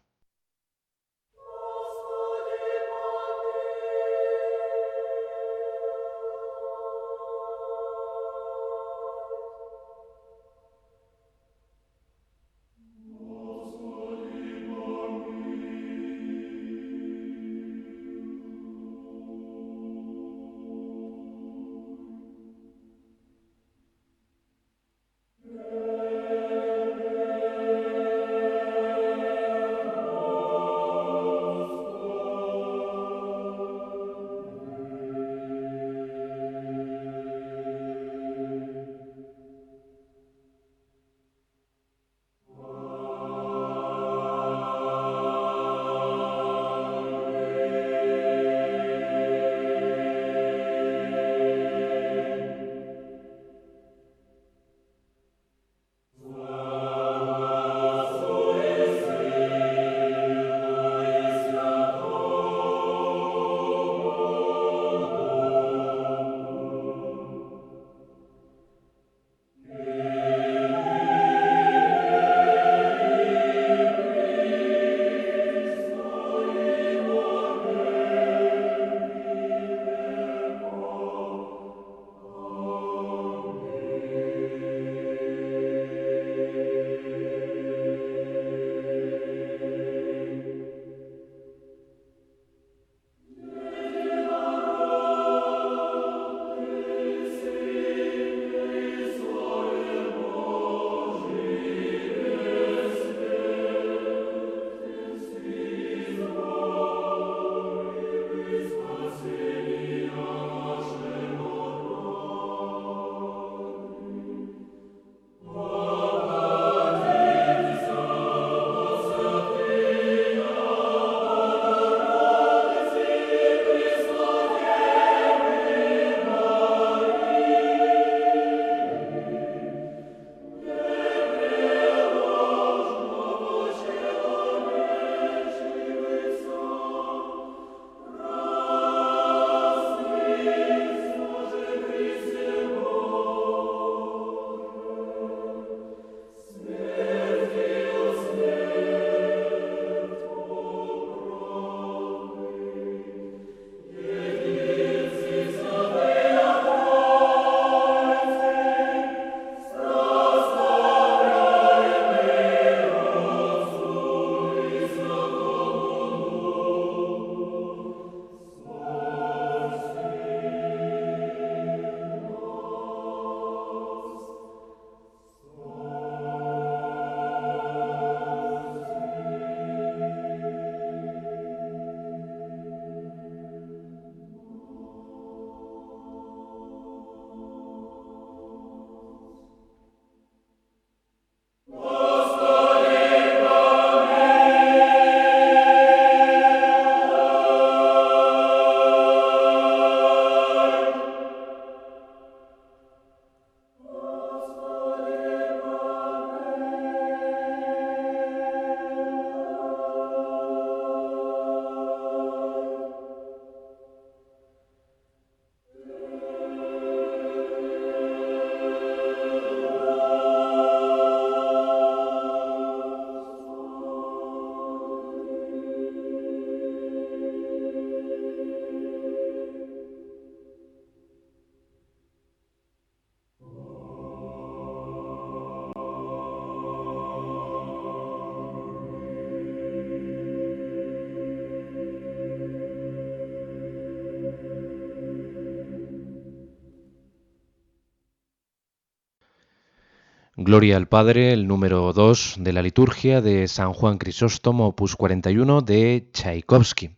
Gloria 250.55 250.77
al 250.77 250.87
Padre, 250.87 251.33
el 251.33 251.48
número 251.48 251.91
2 251.91 252.35
de 252.39 252.53
la 252.53 252.61
liturgia 252.61 253.20
de 253.20 253.50
San 253.50 253.74
Juan 253.74 253.98
Crisóstomo, 253.98 254.68
opus 254.68 254.96
41 254.96 255.59
de 255.59 256.07
Tchaikovsky. 256.13 256.96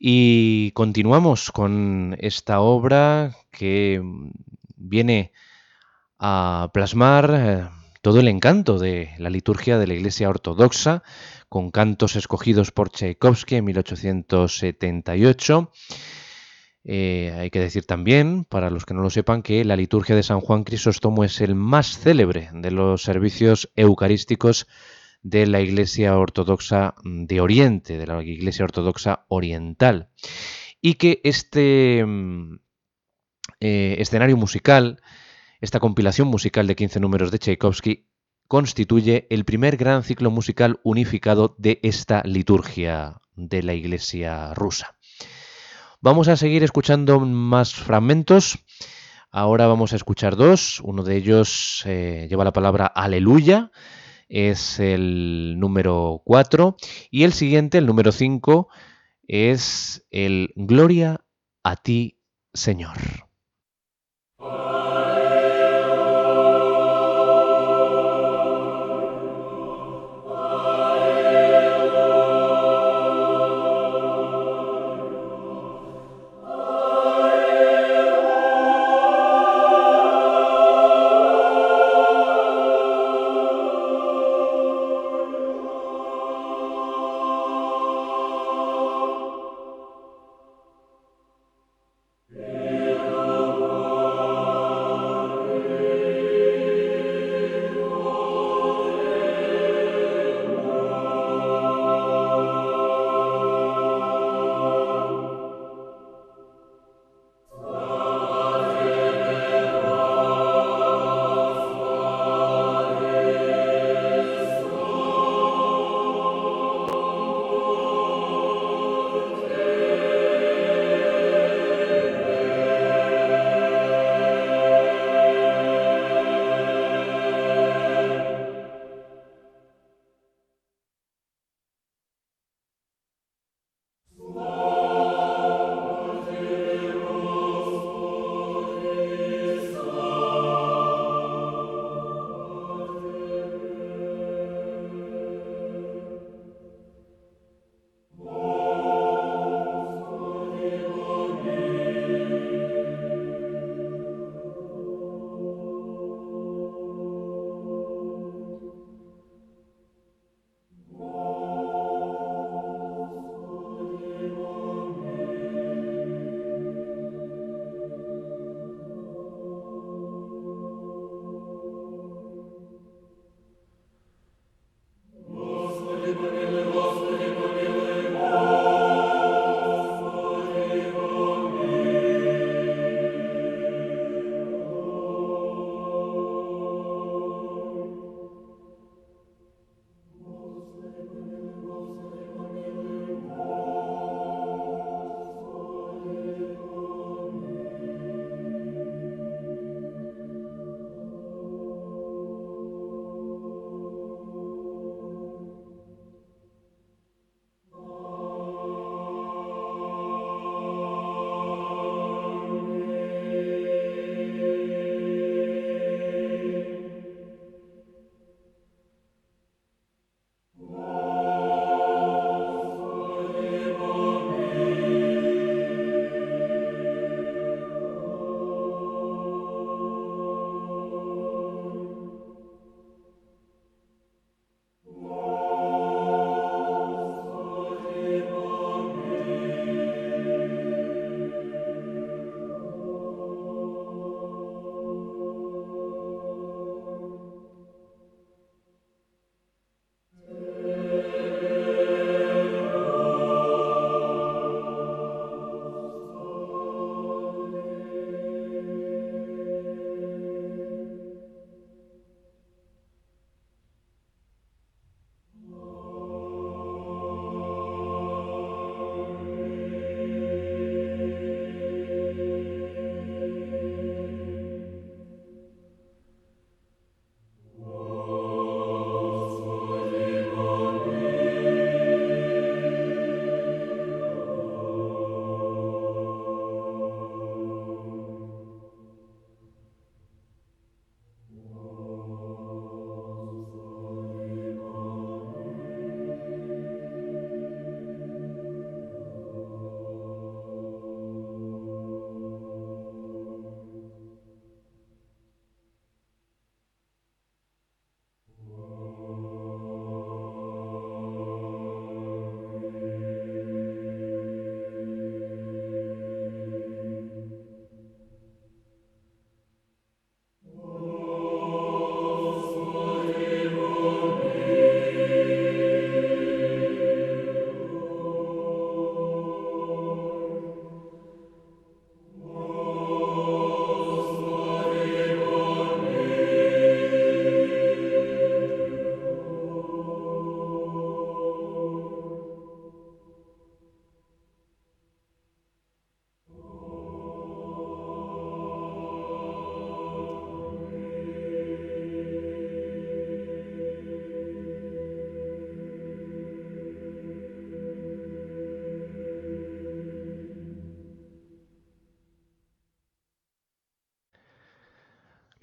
Y 0.00 0.72
continuamos 0.72 1.52
con 1.52 2.16
esta 2.18 2.58
obra 2.58 3.30
que 3.52 4.02
viene 4.74 5.30
a 6.18 6.68
plasmar 6.74 7.32
eh, 7.32 7.68
todo 8.02 8.18
el 8.18 8.26
encanto 8.26 8.80
de 8.80 9.10
la 9.18 9.30
liturgia 9.30 9.78
de 9.78 9.86
la 9.86 9.94
Iglesia 9.94 10.28
Ortodoxa, 10.28 11.04
con 11.48 11.70
cantos 11.70 12.16
escogidos 12.16 12.72
por 12.72 12.90
Tchaikovsky 12.90 13.54
en 13.54 13.66
1878 13.66 15.70
eh, 16.84 17.34
hay 17.38 17.50
que 17.50 17.60
decir 17.60 17.86
también, 17.86 18.44
para 18.44 18.68
los 18.68 18.84
que 18.84 18.92
no 18.92 19.02
lo 19.02 19.10
sepan, 19.10 19.42
que 19.42 19.64
la 19.64 19.76
liturgia 19.76 20.14
de 20.14 20.22
San 20.22 20.40
Juan 20.40 20.64
Crisóstomo 20.64 21.24
es 21.24 21.40
el 21.40 21.54
más 21.54 21.98
célebre 21.98 22.50
de 22.52 22.70
los 22.70 23.02
servicios 23.02 23.70
eucarísticos 23.74 24.66
de 25.22 25.46
la 25.46 25.62
Iglesia 25.62 26.16
Ortodoxa 26.18 26.94
de 27.02 27.40
Oriente, 27.40 27.96
de 27.96 28.06
la 28.06 28.22
Iglesia 28.22 28.66
Ortodoxa 28.66 29.24
Oriental. 29.28 30.10
Y 30.82 30.94
que 30.94 31.22
este 31.24 32.04
mm, 32.04 32.58
eh, 33.60 33.96
escenario 33.98 34.36
musical, 34.36 35.00
esta 35.62 35.80
compilación 35.80 36.28
musical 36.28 36.66
de 36.66 36.76
15 36.76 37.00
números 37.00 37.30
de 37.30 37.38
Tchaikovsky, 37.38 38.06
constituye 38.46 39.26
el 39.30 39.46
primer 39.46 39.78
gran 39.78 40.02
ciclo 40.02 40.30
musical 40.30 40.78
unificado 40.82 41.54
de 41.56 41.80
esta 41.82 42.22
liturgia 42.24 43.22
de 43.36 43.62
la 43.62 43.72
Iglesia 43.72 44.52
rusa. 44.52 44.93
Vamos 46.04 46.28
a 46.28 46.36
seguir 46.36 46.62
escuchando 46.62 47.18
más 47.18 47.72
fragmentos. 47.74 48.58
Ahora 49.30 49.66
vamos 49.66 49.94
a 49.94 49.96
escuchar 49.96 50.36
dos. 50.36 50.80
Uno 50.80 51.02
de 51.02 51.16
ellos 51.16 51.82
eh, 51.86 52.26
lleva 52.28 52.44
la 52.44 52.52
palabra 52.52 52.84
aleluya. 52.84 53.70
Es 54.28 54.78
el 54.80 55.58
número 55.58 56.20
4. 56.26 56.76
Y 57.10 57.22
el 57.22 57.32
siguiente, 57.32 57.78
el 57.78 57.86
número 57.86 58.12
5, 58.12 58.68
es 59.28 60.06
el 60.10 60.52
Gloria 60.56 61.24
a 61.62 61.76
ti, 61.76 62.20
Señor. 62.52 62.98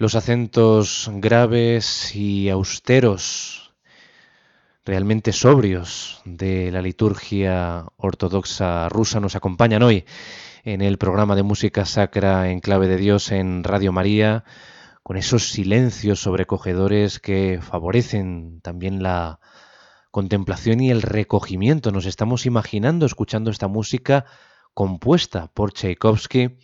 Los 0.01 0.15
acentos 0.15 1.11
graves 1.13 2.15
y 2.15 2.49
austeros, 2.49 3.75
realmente 4.83 5.31
sobrios 5.31 6.23
de 6.25 6.71
la 6.71 6.81
liturgia 6.81 7.85
ortodoxa 7.97 8.89
rusa 8.89 9.19
nos 9.19 9.35
acompañan 9.35 9.83
hoy 9.83 10.05
en 10.63 10.81
el 10.81 10.97
programa 10.97 11.35
de 11.35 11.43
música 11.43 11.85
sacra 11.85 12.49
en 12.49 12.61
clave 12.61 12.87
de 12.87 12.97
Dios 12.97 13.31
en 13.31 13.63
Radio 13.63 13.91
María, 13.91 14.43
con 15.03 15.17
esos 15.17 15.51
silencios 15.51 16.19
sobrecogedores 16.19 17.19
que 17.19 17.59
favorecen 17.61 18.59
también 18.61 19.03
la 19.03 19.39
contemplación 20.09 20.81
y 20.81 20.89
el 20.89 21.03
recogimiento. 21.03 21.91
Nos 21.91 22.07
estamos 22.07 22.47
imaginando 22.47 23.05
escuchando 23.05 23.51
esta 23.51 23.67
música 23.67 24.25
compuesta 24.73 25.51
por 25.53 25.73
Tchaikovsky 25.73 26.57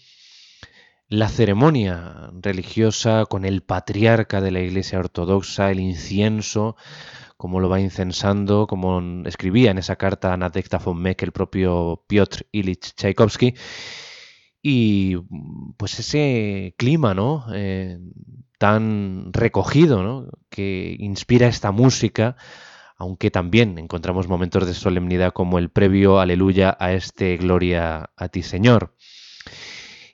la 1.10 1.30
ceremonia 1.30 2.32
religiosa 2.42 3.26
con 3.26 3.46
el 3.46 3.62
patriarca 3.62 4.42
de 4.42 4.52
la 4.52 4.60
Iglesia 4.60 5.00
Ortodoxa, 5.00 5.72
el 5.72 5.80
incienso, 5.80 6.76
como 7.38 7.60
lo 7.60 7.70
va 7.70 7.80
incensando, 7.80 8.68
como 8.68 9.26
escribía 9.26 9.72
en 9.72 9.78
esa 9.78 9.96
carta 9.96 10.34
a 10.34 10.38
Nadezhda 10.38 10.80
von 10.80 11.02
Meck 11.02 11.24
el 11.24 11.32
propio 11.32 12.04
Piotr 12.08 12.48
Ilich 12.52 12.94
Tchaikovsky, 12.96 13.54
y 14.62 15.16
pues 15.78 16.00
ese 16.00 16.74
clima, 16.78 17.14
¿no? 17.14 17.46
Eh, 17.54 18.00
tan 18.58 19.32
recogido, 19.32 20.04
¿no? 20.04 20.28
Que 20.50 20.96
inspira 21.00 21.48
esta 21.48 21.72
música, 21.72 22.36
aunque 22.98 23.32
también 23.32 23.78
encontramos 23.78 24.28
momentos 24.28 24.66
de 24.66 24.74
solemnidad 24.74 25.32
como 25.32 25.60
el 25.60 25.70
previo 25.70 26.20
aleluya 26.20 26.76
a 26.80 26.92
este 26.94 27.38
gloria 27.38 28.10
a 28.18 28.30
ti, 28.30 28.44
Señor. 28.44 28.96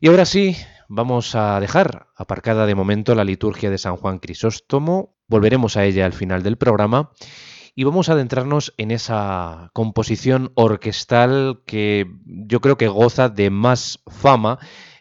Y 0.02 0.10
ahora 0.10 0.26
sí, 0.26 0.58
vamos 0.96 1.34
a 1.34 1.60
dejar 1.60 2.08
aparcada 2.16 2.68
de 2.68 2.76
momento 2.76 3.16
la 3.16 3.24
liturgia 3.24 3.72
de 3.72 3.80
San 3.80 3.98
Juan 3.98 4.20
Crisóstomo, 4.20 5.16
volveremos 5.28 5.76
a 5.76 5.86
ella 5.86 6.06
al 6.06 6.14
final 6.14 6.44
del 6.44 6.58
programa 6.58 7.10
y 7.74 7.84
vamos 7.84 8.10
a 8.10 8.14
adentrarnos 8.14 8.76
en 8.78 8.92
esa 8.92 9.72
composición 9.74 10.52
orquestal 10.54 11.64
que 11.66 12.06
yo 12.26 12.62
creo 12.62 12.78
que 12.78 12.88
goza 12.88 13.30
de 13.30 13.50
más 13.50 14.04
fama 14.06 14.60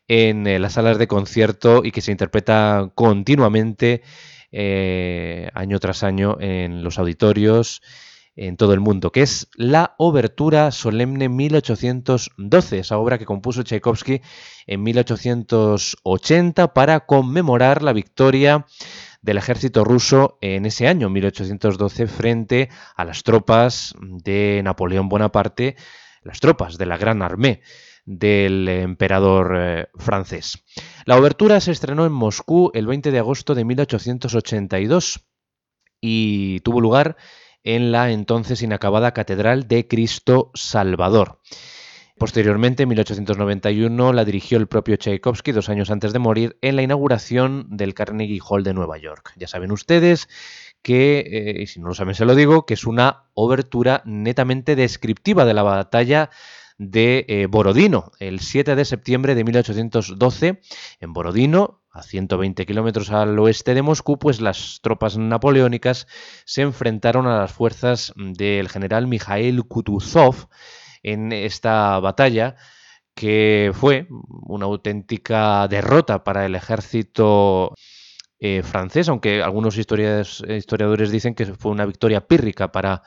en 0.08 0.46
eh, 0.46 0.58
las 0.58 0.74
salas 0.74 0.96
de 0.96 1.08
concierto 1.08 1.82
y 1.84 1.90
que 1.90 2.00
se 2.00 2.10
interpreta 2.10 2.90
continuamente 2.94 4.00
eh, 4.50 5.50
año 5.52 5.78
tras 5.78 6.02
año 6.04 6.38
en 6.40 6.82
los 6.82 6.98
auditorios 6.98 7.82
en 8.36 8.56
todo 8.56 8.72
el 8.72 8.80
mundo, 8.80 9.12
que 9.12 9.22
es 9.22 9.48
la 9.54 9.94
Obertura 9.98 10.70
Solemne 10.70 11.28
1812, 11.28 12.78
esa 12.78 12.98
obra 12.98 13.18
que 13.18 13.26
compuso 13.26 13.62
Tchaikovsky 13.62 14.22
en 14.66 14.82
1880 14.82 16.72
para 16.72 17.00
conmemorar 17.00 17.82
la 17.82 17.92
victoria 17.92 18.66
del 19.20 19.38
ejército 19.38 19.84
ruso 19.84 20.38
en 20.40 20.66
ese 20.66 20.88
año, 20.88 21.10
1812, 21.10 22.06
frente 22.06 22.70
a 22.96 23.04
las 23.04 23.22
tropas 23.22 23.94
de 24.00 24.62
Napoleón 24.64 25.08
Bonaparte, 25.08 25.76
las 26.22 26.40
tropas 26.40 26.78
de 26.78 26.86
la 26.86 26.96
Gran 26.96 27.22
Armée 27.22 27.60
del 28.04 28.68
emperador 28.68 29.54
eh, 29.56 29.86
francés. 29.94 30.64
La 31.04 31.16
obertura 31.16 31.60
se 31.60 31.70
estrenó 31.70 32.04
en 32.04 32.12
Moscú 32.12 32.70
el 32.74 32.86
20 32.86 33.10
de 33.12 33.18
agosto 33.18 33.54
de 33.54 33.64
1882 33.64 35.20
y 36.00 36.58
tuvo 36.60 36.80
lugar 36.80 37.16
en 37.64 37.92
la 37.92 38.10
entonces 38.10 38.62
inacabada 38.62 39.12
Catedral 39.12 39.68
de 39.68 39.86
Cristo 39.86 40.50
Salvador. 40.54 41.40
Posteriormente, 42.18 42.84
en 42.84 42.90
1891, 42.90 44.12
la 44.12 44.24
dirigió 44.24 44.58
el 44.58 44.68
propio 44.68 44.96
Tchaikovsky 44.96 45.50
dos 45.50 45.68
años 45.68 45.90
antes 45.90 46.12
de 46.12 46.20
morir 46.20 46.56
en 46.60 46.76
la 46.76 46.82
inauguración 46.82 47.66
del 47.70 47.94
Carnegie 47.94 48.40
Hall 48.48 48.62
de 48.62 48.74
Nueva 48.74 48.98
York. 48.98 49.32
Ya 49.36 49.48
saben 49.48 49.72
ustedes 49.72 50.28
que, 50.82 51.62
eh, 51.62 51.66
si 51.66 51.80
no 51.80 51.88
lo 51.88 51.94
saben 51.94 52.14
se 52.14 52.24
lo 52.24 52.34
digo, 52.34 52.66
que 52.66 52.74
es 52.74 52.84
una 52.84 53.24
obertura 53.34 54.02
netamente 54.04 54.76
descriptiva 54.76 55.44
de 55.44 55.54
la 55.54 55.62
batalla 55.62 56.30
de 56.78 57.24
eh, 57.28 57.46
Borodino, 57.46 58.12
el 58.18 58.40
7 58.40 58.74
de 58.76 58.84
septiembre 58.84 59.34
de 59.34 59.44
1812, 59.44 60.60
en 61.00 61.12
Borodino, 61.12 61.82
a 61.90 62.02
120 62.02 62.64
kilómetros 62.64 63.10
al 63.10 63.38
oeste 63.38 63.74
de 63.74 63.82
Moscú, 63.82 64.18
pues 64.18 64.40
las 64.40 64.80
tropas 64.82 65.18
napoleónicas 65.18 66.06
se 66.44 66.62
enfrentaron 66.62 67.26
a 67.26 67.40
las 67.40 67.52
fuerzas 67.52 68.14
del 68.16 68.68
general 68.68 69.06
Mikhail 69.06 69.62
Kutuzov 69.64 70.48
en 71.02 71.32
esta 71.32 71.98
batalla 72.00 72.56
que 73.14 73.72
fue 73.74 74.06
una 74.46 74.64
auténtica 74.66 75.68
derrota 75.68 76.24
para 76.24 76.46
el 76.46 76.54
ejército 76.54 77.74
eh, 78.38 78.62
francés, 78.62 79.08
aunque 79.08 79.42
algunos 79.42 79.76
historiadores 79.76 81.10
dicen 81.10 81.34
que 81.34 81.46
fue 81.46 81.70
una 81.70 81.86
victoria 81.86 82.26
pírrica 82.26 82.72
para 82.72 83.02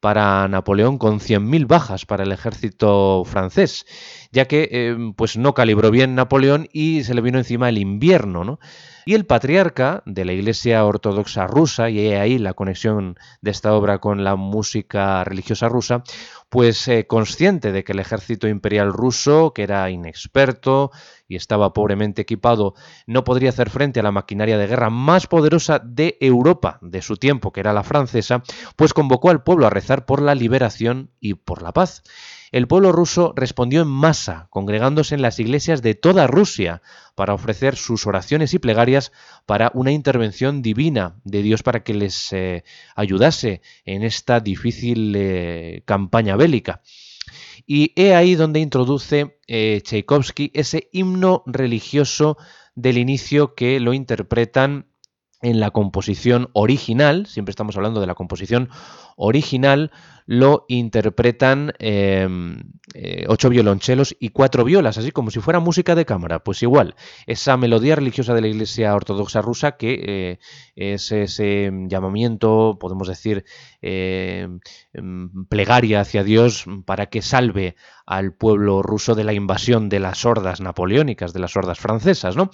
para 0.00 0.48
Napoleón 0.48 0.98
con 0.98 1.20
100.000 1.20 1.66
bajas 1.66 2.06
para 2.06 2.24
el 2.24 2.32
ejército 2.32 3.22
francés, 3.24 3.84
ya 4.32 4.46
que 4.46 4.68
eh, 4.72 4.96
pues 5.16 5.36
no 5.36 5.54
calibró 5.54 5.90
bien 5.90 6.14
Napoleón 6.14 6.68
y 6.72 7.04
se 7.04 7.14
le 7.14 7.20
vino 7.20 7.38
encima 7.38 7.68
el 7.68 7.78
invierno, 7.78 8.44
¿no? 8.44 8.58
Y 9.06 9.14
el 9.14 9.26
patriarca 9.26 10.02
de 10.06 10.24
la 10.24 10.32
Iglesia 10.32 10.84
Ortodoxa 10.84 11.46
rusa, 11.46 11.90
y 11.90 12.12
ahí 12.12 12.38
la 12.38 12.54
conexión 12.54 13.16
de 13.40 13.50
esta 13.50 13.74
obra 13.74 13.98
con 13.98 14.24
la 14.24 14.36
música 14.36 15.24
religiosa 15.24 15.68
rusa, 15.68 16.02
pues 16.48 16.86
eh, 16.88 17.06
consciente 17.06 17.72
de 17.72 17.84
que 17.84 17.92
el 17.92 17.98
ejército 17.98 18.46
imperial 18.48 18.92
ruso, 18.92 19.52
que 19.54 19.62
era 19.62 19.90
inexperto 19.90 20.90
y 21.30 21.36
estaba 21.36 21.72
pobremente 21.72 22.20
equipado, 22.20 22.74
no 23.06 23.24
podría 23.24 23.48
hacer 23.48 23.70
frente 23.70 24.00
a 24.00 24.02
la 24.02 24.12
maquinaria 24.12 24.58
de 24.58 24.66
guerra 24.66 24.90
más 24.90 25.26
poderosa 25.26 25.78
de 25.78 26.18
Europa 26.20 26.78
de 26.82 27.00
su 27.00 27.16
tiempo, 27.16 27.52
que 27.52 27.60
era 27.60 27.72
la 27.72 27.84
francesa, 27.84 28.42
pues 28.76 28.92
convocó 28.92 29.30
al 29.30 29.42
pueblo 29.42 29.66
a 29.66 29.70
rezar 29.70 30.04
por 30.04 30.20
la 30.20 30.34
liberación 30.34 31.10
y 31.20 31.34
por 31.34 31.62
la 31.62 31.72
paz 31.72 32.02
el 32.52 32.66
pueblo 32.66 32.90
ruso 32.90 33.32
respondió 33.36 33.82
en 33.82 33.88
masa, 33.88 34.48
congregándose 34.50 35.14
en 35.14 35.22
las 35.22 35.38
iglesias 35.38 35.82
de 35.82 35.94
toda 35.94 36.26
Rusia 36.26 36.82
para 37.14 37.32
ofrecer 37.32 37.76
sus 37.76 38.06
oraciones 38.08 38.54
y 38.54 38.58
plegarias 38.58 39.12
para 39.46 39.70
una 39.74 39.92
intervención 39.92 40.60
divina 40.60 41.14
de 41.22 41.42
Dios 41.42 41.62
para 41.62 41.84
que 41.84 41.94
les 41.94 42.32
eh, 42.32 42.64
ayudase 42.96 43.62
en 43.84 44.02
esta 44.02 44.40
difícil 44.40 45.14
eh, 45.16 45.82
campaña 45.84 46.34
bélica. 46.34 46.82
Y 47.66 47.92
he 47.96 48.14
ahí 48.14 48.34
donde 48.34 48.60
introduce 48.60 49.38
eh, 49.46 49.80
Tchaikovsky 49.82 50.50
ese 50.54 50.88
himno 50.92 51.42
religioso 51.46 52.36
del 52.74 52.98
inicio 52.98 53.54
que 53.54 53.80
lo 53.80 53.92
interpretan 53.92 54.89
en 55.42 55.60
la 55.60 55.70
composición 55.70 56.50
original, 56.52 57.26
siempre 57.26 57.50
estamos 57.50 57.76
hablando 57.76 58.00
de 58.00 58.06
la 58.06 58.14
composición 58.14 58.68
original, 59.16 59.90
lo 60.26 60.64
interpretan 60.68 61.72
em, 61.78 62.62
eh, 62.94 63.24
ocho 63.26 63.48
violonchelos 63.48 64.16
y 64.20 64.28
cuatro 64.28 64.64
violas, 64.64 64.96
así 64.96 65.10
como 65.10 65.30
si 65.30 65.40
fuera 65.40 65.60
música 65.60 65.94
de 65.94 66.04
cámara. 66.04 66.44
Pues 66.44 66.62
igual, 66.62 66.94
esa 67.26 67.56
melodía 67.56 67.96
religiosa 67.96 68.32
de 68.34 68.40
la 68.40 68.48
Iglesia 68.48 68.94
Ortodoxa 68.94 69.42
rusa 69.42 69.72
que 69.72 70.00
eh, 70.06 70.38
es 70.76 71.10
ese 71.10 71.70
llamamiento, 71.88 72.78
podemos 72.78 73.08
decir, 73.08 73.44
em, 73.82 74.60
em, 74.92 75.46
plegaria 75.46 76.00
hacia 76.00 76.22
Dios 76.22 76.66
para 76.86 77.06
que 77.06 77.22
salve 77.22 77.76
al 78.06 78.32
pueblo 78.32 78.82
ruso 78.82 79.14
de 79.14 79.24
la 79.24 79.32
invasión 79.32 79.88
de 79.88 80.00
las 80.00 80.24
hordas 80.24 80.60
napoleónicas, 80.60 81.32
de 81.32 81.40
las 81.40 81.56
hordas 81.56 81.78
francesas, 81.78 82.36
¿no? 82.36 82.50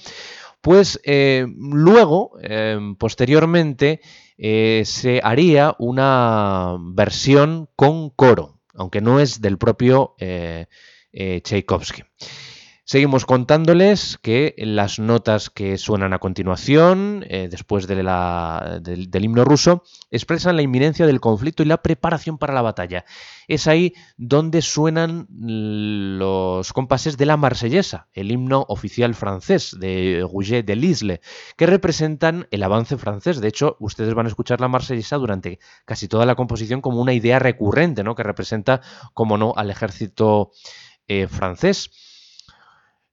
Pues 0.67 1.01
eh, 1.05 1.47
luego, 1.57 2.33
em, 2.43 2.97
posteriormente, 2.97 4.01
eh, 4.37 4.83
se 4.85 5.21
haría 5.23 5.77
una 5.79 6.77
versión 6.81 7.69
con 7.77 8.11
coro, 8.11 8.59
aunque 8.75 9.01
no 9.01 9.21
es 9.21 9.41
del 9.41 9.59
propio 9.59 10.17
eh, 10.19 10.67
Tchaikovsky. 11.13 12.03
Seguimos 12.89 13.27
contándoles 13.27 14.17
que 14.23 14.55
las 14.59 15.01
notas 15.01 15.51
que 15.51 15.77
suenan 15.77 16.13
a 16.13 16.21
continuación, 16.21 17.25
eh, 17.29 17.49
después 17.51 17.89
del, 17.89 17.99
himno 19.25 19.45
ruso, 19.45 19.83
expresan 20.13 20.55
la 20.55 20.63
inminencia 20.63 21.05
del 21.05 21.19
conflicto 21.19 21.65
y 21.65 21.67
la 21.67 21.83
preparación 21.83 22.39
para 22.39 22.55
la 22.55 22.63
batalla. 22.63 23.05
Es 23.49 23.67
ahí 23.67 23.93
donde 24.19 24.63
suenan 24.63 25.27
los 25.29 26.73
compases 26.73 27.17
de 27.17 27.27
la 27.27 27.37
marsellesa, 27.37 28.07
el 28.13 28.31
himno 28.31 28.65
oficial 28.69 29.17
francés 29.17 29.77
de 29.81 30.21
Rouget 30.23 30.65
de 30.65 30.77
Lisle, 30.77 31.21
que 31.57 31.67
representan 31.67 32.47
el 32.53 32.63
avance 32.63 32.97
francés. 32.97 33.41
De 33.41 33.49
hecho, 33.49 33.77
ustedes 33.81 34.15
van 34.15 34.27
a 34.27 34.29
escuchar 34.29 34.61
la 34.61 34.69
marsellesa 34.69 35.17
durante 35.17 35.59
casi 35.87 36.07
toda 36.07 36.25
la 36.25 36.37
composición 36.37 36.83
como 36.83 37.01
una 37.01 37.15
idea 37.15 37.41
recurrente, 37.41 38.05
¿no? 38.05 38.15
que 38.15 38.23
representa, 38.23 38.81
como 39.13 39.39
no, 39.39 39.55
al 39.57 39.71
ejército 39.71 40.53
eh, 41.09 41.27
francés. 41.27 41.91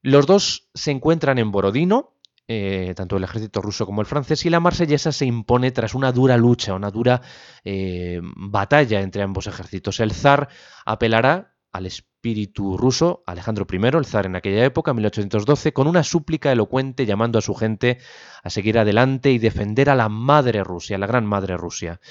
Los 0.03 0.27
dos 0.27 0.69
se 0.73 0.91
encuentran 0.91 1.39
en 1.39 1.49
Borodino, 1.49 2.17
eh, 2.49 2.93
tanto 2.93 3.15
el 3.15 3.23
ejército 3.23 3.61
ruso 3.61 3.85
como 3.85 4.01
el 4.01 4.05
francés, 4.05 4.45
y 4.45 4.49
la 4.49 4.59
marsellesa 4.59 5.13
se 5.13 5.25
impone 5.25 5.71
tras 5.71 5.95
una 5.95 6.11
dura 6.11 6.35
lucha, 6.35 6.73
una 6.73 6.91
dura 6.91 7.21
eh, 7.63 8.19
batalla 8.21 8.99
entre 8.99 9.23
ambos 9.23 9.47
ejércitos. 9.47 10.01
El 10.01 10.11
zar 10.11 10.49
apelará 10.85 11.55
al 11.71 11.85
espíritu 11.85 12.75
ruso, 12.75 13.23
Alejandro 13.25 13.65
I, 13.71 13.77
el 13.97 14.05
zar 14.05 14.25
en 14.25 14.35
aquella 14.35 14.65
época, 14.65 14.93
1812, 14.93 15.71
con 15.71 15.87
una 15.87 16.03
súplica 16.03 16.51
elocuente 16.51 17.05
llamando 17.05 17.39
a 17.39 17.41
su 17.41 17.55
gente 17.55 17.97
a 18.43 18.49
seguir 18.49 18.77
adelante 18.77 19.31
y 19.31 19.39
defender 19.39 19.89
a 19.89 19.95
la 19.95 20.09
madre 20.09 20.65
Rusia, 20.65 20.97
la 20.97 21.07
gran 21.07 21.25
madre 21.25 21.55
Rusia. 21.55 22.01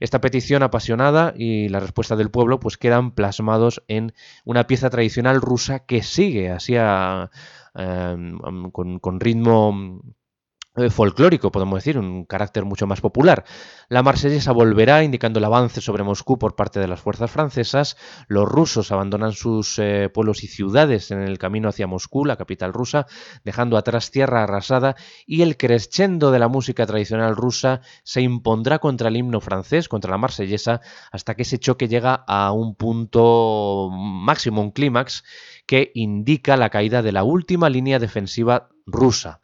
Esta 0.00 0.20
petición 0.20 0.62
apasionada 0.62 1.34
y 1.36 1.68
la 1.68 1.78
respuesta 1.80 2.16
del 2.16 2.30
pueblo 2.30 2.58
pues 2.58 2.76
quedan 2.76 3.12
plasmados 3.12 3.82
en 3.86 4.12
una 4.44 4.66
pieza 4.66 4.90
tradicional 4.90 5.40
rusa 5.40 5.80
que 5.80 6.02
sigue 6.02 6.50
así 6.50 6.74
em, 6.76 8.70
con 8.70 9.20
ritmo 9.20 10.02
folclórico, 10.90 11.50
podemos 11.50 11.78
decir, 11.78 11.98
un 11.98 12.24
carácter 12.24 12.64
mucho 12.64 12.86
más 12.86 13.00
popular. 13.00 13.44
La 13.88 14.04
marsellesa 14.04 14.52
volverá 14.52 15.02
indicando 15.02 15.40
el 15.40 15.44
avance 15.44 15.80
sobre 15.80 16.04
Moscú 16.04 16.38
por 16.38 16.54
parte 16.54 16.78
de 16.78 16.86
las 16.86 17.00
fuerzas 17.00 17.30
francesas. 17.30 17.96
Los 18.28 18.48
rusos 18.48 18.92
abandonan 18.92 19.32
sus 19.32 19.78
eh, 19.80 20.08
pueblos 20.14 20.44
y 20.44 20.46
ciudades 20.46 21.10
en 21.10 21.22
el 21.22 21.38
camino 21.38 21.68
hacia 21.68 21.88
Moscú, 21.88 22.24
la 22.24 22.36
capital 22.36 22.72
rusa, 22.72 23.06
dejando 23.42 23.76
atrás 23.76 24.12
tierra 24.12 24.44
arrasada 24.44 24.94
y 25.26 25.42
el 25.42 25.56
crescendo 25.56 26.30
de 26.30 26.38
la 26.38 26.48
música 26.48 26.86
tradicional 26.86 27.34
rusa 27.34 27.80
se 28.04 28.20
impondrá 28.20 28.78
contra 28.78 29.08
el 29.08 29.16
himno 29.16 29.40
francés, 29.40 29.88
contra 29.88 30.12
la 30.12 30.18
marsellesa, 30.18 30.80
hasta 31.10 31.34
que 31.34 31.42
ese 31.42 31.58
choque 31.58 31.88
llega 31.88 32.14
a 32.14 32.52
un 32.52 32.76
punto 32.76 33.90
máximo, 33.90 34.62
un 34.62 34.70
clímax, 34.70 35.24
que 35.66 35.90
indica 35.94 36.56
la 36.56 36.70
caída 36.70 37.02
de 37.02 37.12
la 37.12 37.24
última 37.24 37.68
línea 37.68 37.98
defensiva 37.98 38.68
rusa. 38.86 39.40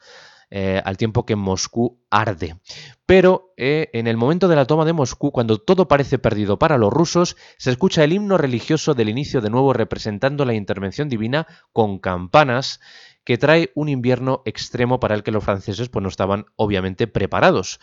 Eh, 0.49 0.81
al 0.85 0.97
tiempo 0.97 1.27
que 1.27 1.35
Moscú 1.35 1.99
arde. 2.09 2.57
Pero 3.05 3.53
eh, 3.57 3.91
en 3.93 4.07
el 4.07 4.17
momento 4.17 4.47
de 4.47 4.55
la 4.55 4.65
toma 4.65 4.85
de 4.85 4.93
Moscú, 4.93 5.33
cuando 5.33 5.59
todo 5.59 5.89
parece 5.89 6.19
perdido 6.21 6.57
para 6.57 6.79
los 6.79 6.93
rusos, 6.93 7.37
se 7.59 7.73
escucha 7.73 8.05
el 8.05 8.13
himno 8.13 8.39
religioso 8.39 8.95
del 8.95 9.09
inicio 9.09 9.41
de 9.41 9.51
nuevo 9.51 9.73
representando 9.73 10.45
la 10.45 10.55
intervención 10.55 11.09
divina 11.09 11.49
con 11.73 11.99
campanas 11.99 12.79
que 13.25 13.39
trae 13.39 13.73
un 13.75 13.89
invierno 13.89 14.43
extremo 14.45 15.01
para 15.01 15.17
el 15.17 15.25
que 15.25 15.33
los 15.33 15.43
franceses 15.43 15.89
pues, 15.89 16.01
no 16.05 16.09
estaban 16.09 16.47
obviamente 16.55 17.09
preparados. 17.09 17.81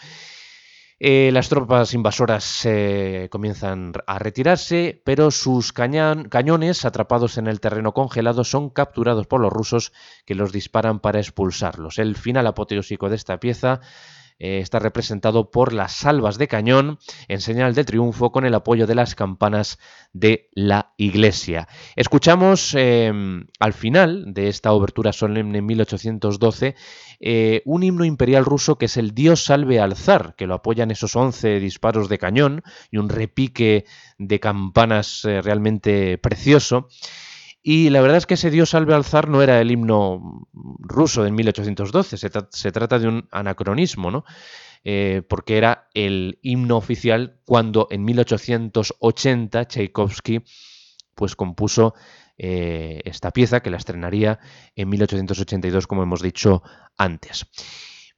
Eh, 1.00 1.32
las 1.34 1.50
tropas 1.50 1.94
invasoras 1.94 2.66
eh, 2.66 3.28
comienzan 3.32 3.94
a 4.08 4.20
retirarse, 4.20 5.02
pero 5.04 5.32
sus 5.32 5.74
cañones, 5.74 6.86
atrapados 6.86 7.38
en 7.38 7.48
el 7.48 7.60
terreno 7.60 7.94
congelado, 7.94 8.44
son 8.44 8.70
capturados 8.70 9.28
por 9.28 9.42
los 9.42 9.52
rusos 9.52 9.92
que 10.26 10.36
los 10.36 10.52
disparan 10.52 11.00
para 11.00 11.20
expulsarlos. 11.20 12.00
El 12.00 12.16
final 12.16 12.48
apoteósico 12.48 13.10
de 13.10 13.16
esta 13.16 13.40
pieza 13.40 13.82
eh, 14.44 14.60
está 14.60 14.78
representado 14.78 15.52
por 15.52 15.72
las 15.72 15.94
salvas 15.94 16.38
de 16.38 16.50
cañón 16.50 17.00
en 17.30 17.40
señal 17.40 17.74
de 17.76 17.86
triunfo 17.86 18.34
con 18.34 18.44
el 18.44 18.54
apoyo 18.54 18.86
de 18.86 18.94
las 18.94 19.16
campanas 19.16 19.80
de 20.12 20.50
la 20.52 20.92
iglesia. 20.98 21.70
Escuchamos 21.96 22.76
em, 22.76 23.48
al 23.62 23.72
final 23.72 24.34
de 24.34 24.50
esta 24.50 24.74
obertura 24.74 25.14
solemne 25.14 25.60
en 25.60 25.66
1812 25.66 26.76
eh, 27.22 27.62
un 27.64 27.84
himno 27.84 28.04
imperial 28.04 28.44
ruso 28.44 28.78
que 28.78 28.88
es 28.88 28.98
el 28.98 29.16
Dios 29.16 29.46
salve 29.46 29.80
al 29.80 29.96
zar, 29.96 30.36
que 30.36 30.46
lo 30.46 30.56
apoyan 30.56 30.92
esos 30.92 31.16
11 31.16 31.62
disparos 31.62 32.10
de 32.10 32.18
cañón 32.18 32.64
y 32.92 32.98
un 32.98 33.08
repique 33.08 33.86
de 34.18 34.40
campanas 34.42 35.24
eh, 35.24 35.42
realmente 35.42 36.18
precioso. 36.18 36.90
Y 37.66 37.90
la 37.90 38.02
verdad 38.02 38.18
es 38.18 38.26
que 38.26 38.34
ese 38.34 38.52
Dios 38.52 38.72
salve 38.72 38.94
al 38.94 39.06
zar 39.06 39.30
no 39.30 39.42
era 39.42 39.62
el 39.62 39.72
himno 39.72 40.48
ruso 40.52 41.24
de 41.24 41.32
1812, 41.32 42.18
se, 42.18 42.72
trata 42.72 43.00
de 43.00 43.08
un 43.08 43.28
anacronismo, 43.32 44.12
¿no? 44.12 44.26
Eh, 44.84 45.22
porque 45.30 45.58
era 45.58 45.88
el 45.94 46.40
himno 46.42 46.76
oficial 46.76 47.40
cuando 47.46 47.88
en 47.90 48.04
1880 48.04 49.66
Tchaikovsky 49.66 50.42
pues 51.16 51.38
compuso 51.38 51.94
eh, 52.38 53.02
esta 53.06 53.32
pieza 53.32 53.62
que 53.62 53.70
la 53.70 53.78
estrenaría 53.78 54.40
en 54.76 54.90
1882 54.90 55.88
como 55.88 56.04
hemos 56.04 56.22
dicho 56.22 56.64
antes. 56.98 57.46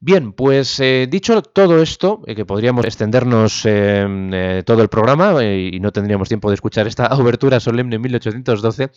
Bien, 0.07 0.33
pues 0.33 0.79
eh, 0.81 1.07
dicho 1.09 1.41
todo 1.41 1.81
esto, 1.81 2.21
que 2.27 2.45
podríamos 2.45 2.85
extendernos 2.85 3.63
todo 3.63 4.81
el 4.83 4.87
programa 4.87 5.43
y 5.43 5.79
no 5.79 5.91
tendríamos 5.91 6.27
tiempo 6.27 6.49
de 6.49 6.53
escuchar 6.53 6.85
esta 6.85 7.07
obertura 7.15 7.59
solemne 7.59 7.95
en 7.95 8.03
1812, 8.03 8.91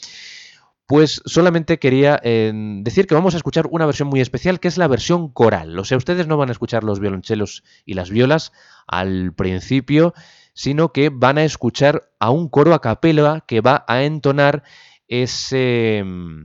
pues 0.87 1.23
solamente 1.25 1.79
quería 1.79 2.21
eh, 2.23 2.53
decir 2.83 3.07
que 3.07 3.15
vamos 3.15 3.33
a 3.33 3.39
escuchar 3.39 3.69
una 3.71 3.87
versión 3.87 4.09
muy 4.09 4.21
especial, 4.21 4.61
que 4.61 4.69
es 4.69 4.77
la 4.77 4.87
versión 4.87 5.31
coral. 5.31 5.79
O 5.79 5.85
sea, 5.87 5.97
ustedes 5.97 6.27
no 6.27 6.37
van 6.37 6.51
a 6.51 6.53
escuchar 6.53 6.85
los 6.85 7.01
violonchelos 7.01 7.65
y 7.87 7.95
las 7.95 8.11
violas 8.11 8.53
al 8.87 9.33
principio, 9.33 10.13
sino 10.53 10.93
que 10.93 11.09
van 11.09 11.39
a 11.39 11.45
escuchar 11.45 12.11
a 12.21 12.29
un 12.29 12.51
coro 12.51 12.75
a 12.75 12.83
capela 12.83 13.47
que 13.49 13.63
va 13.63 13.87
a 13.89 14.03
entonar 14.03 14.63
ese 15.07 16.03
mm, 16.05 16.45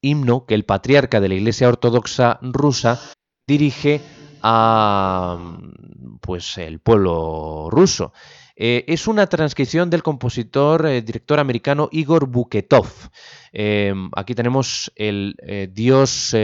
himno 0.00 0.44
que 0.44 0.56
el 0.56 0.64
patriarca 0.64 1.20
de 1.20 1.28
la 1.28 1.34
Iglesia 1.34 1.68
Ortodoxa 1.68 2.40
rusa 2.42 3.00
dirige 3.50 4.00
a 4.42 5.36
pues 6.20 6.56
el 6.58 6.78
pueblo 6.78 7.68
ruso. 7.68 8.12
Eh, 8.54 8.84
es 8.86 9.08
una 9.08 9.26
transcripción 9.26 9.90
del 9.90 10.02
compositor, 10.02 10.86
eh, 10.86 11.02
director 11.02 11.40
americano 11.40 11.88
Igor 11.90 12.26
Buketov. 12.26 12.86
Eh, 13.52 13.92
aquí 14.14 14.34
tenemos 14.34 14.92
el 14.94 15.34
Dios 15.72 16.36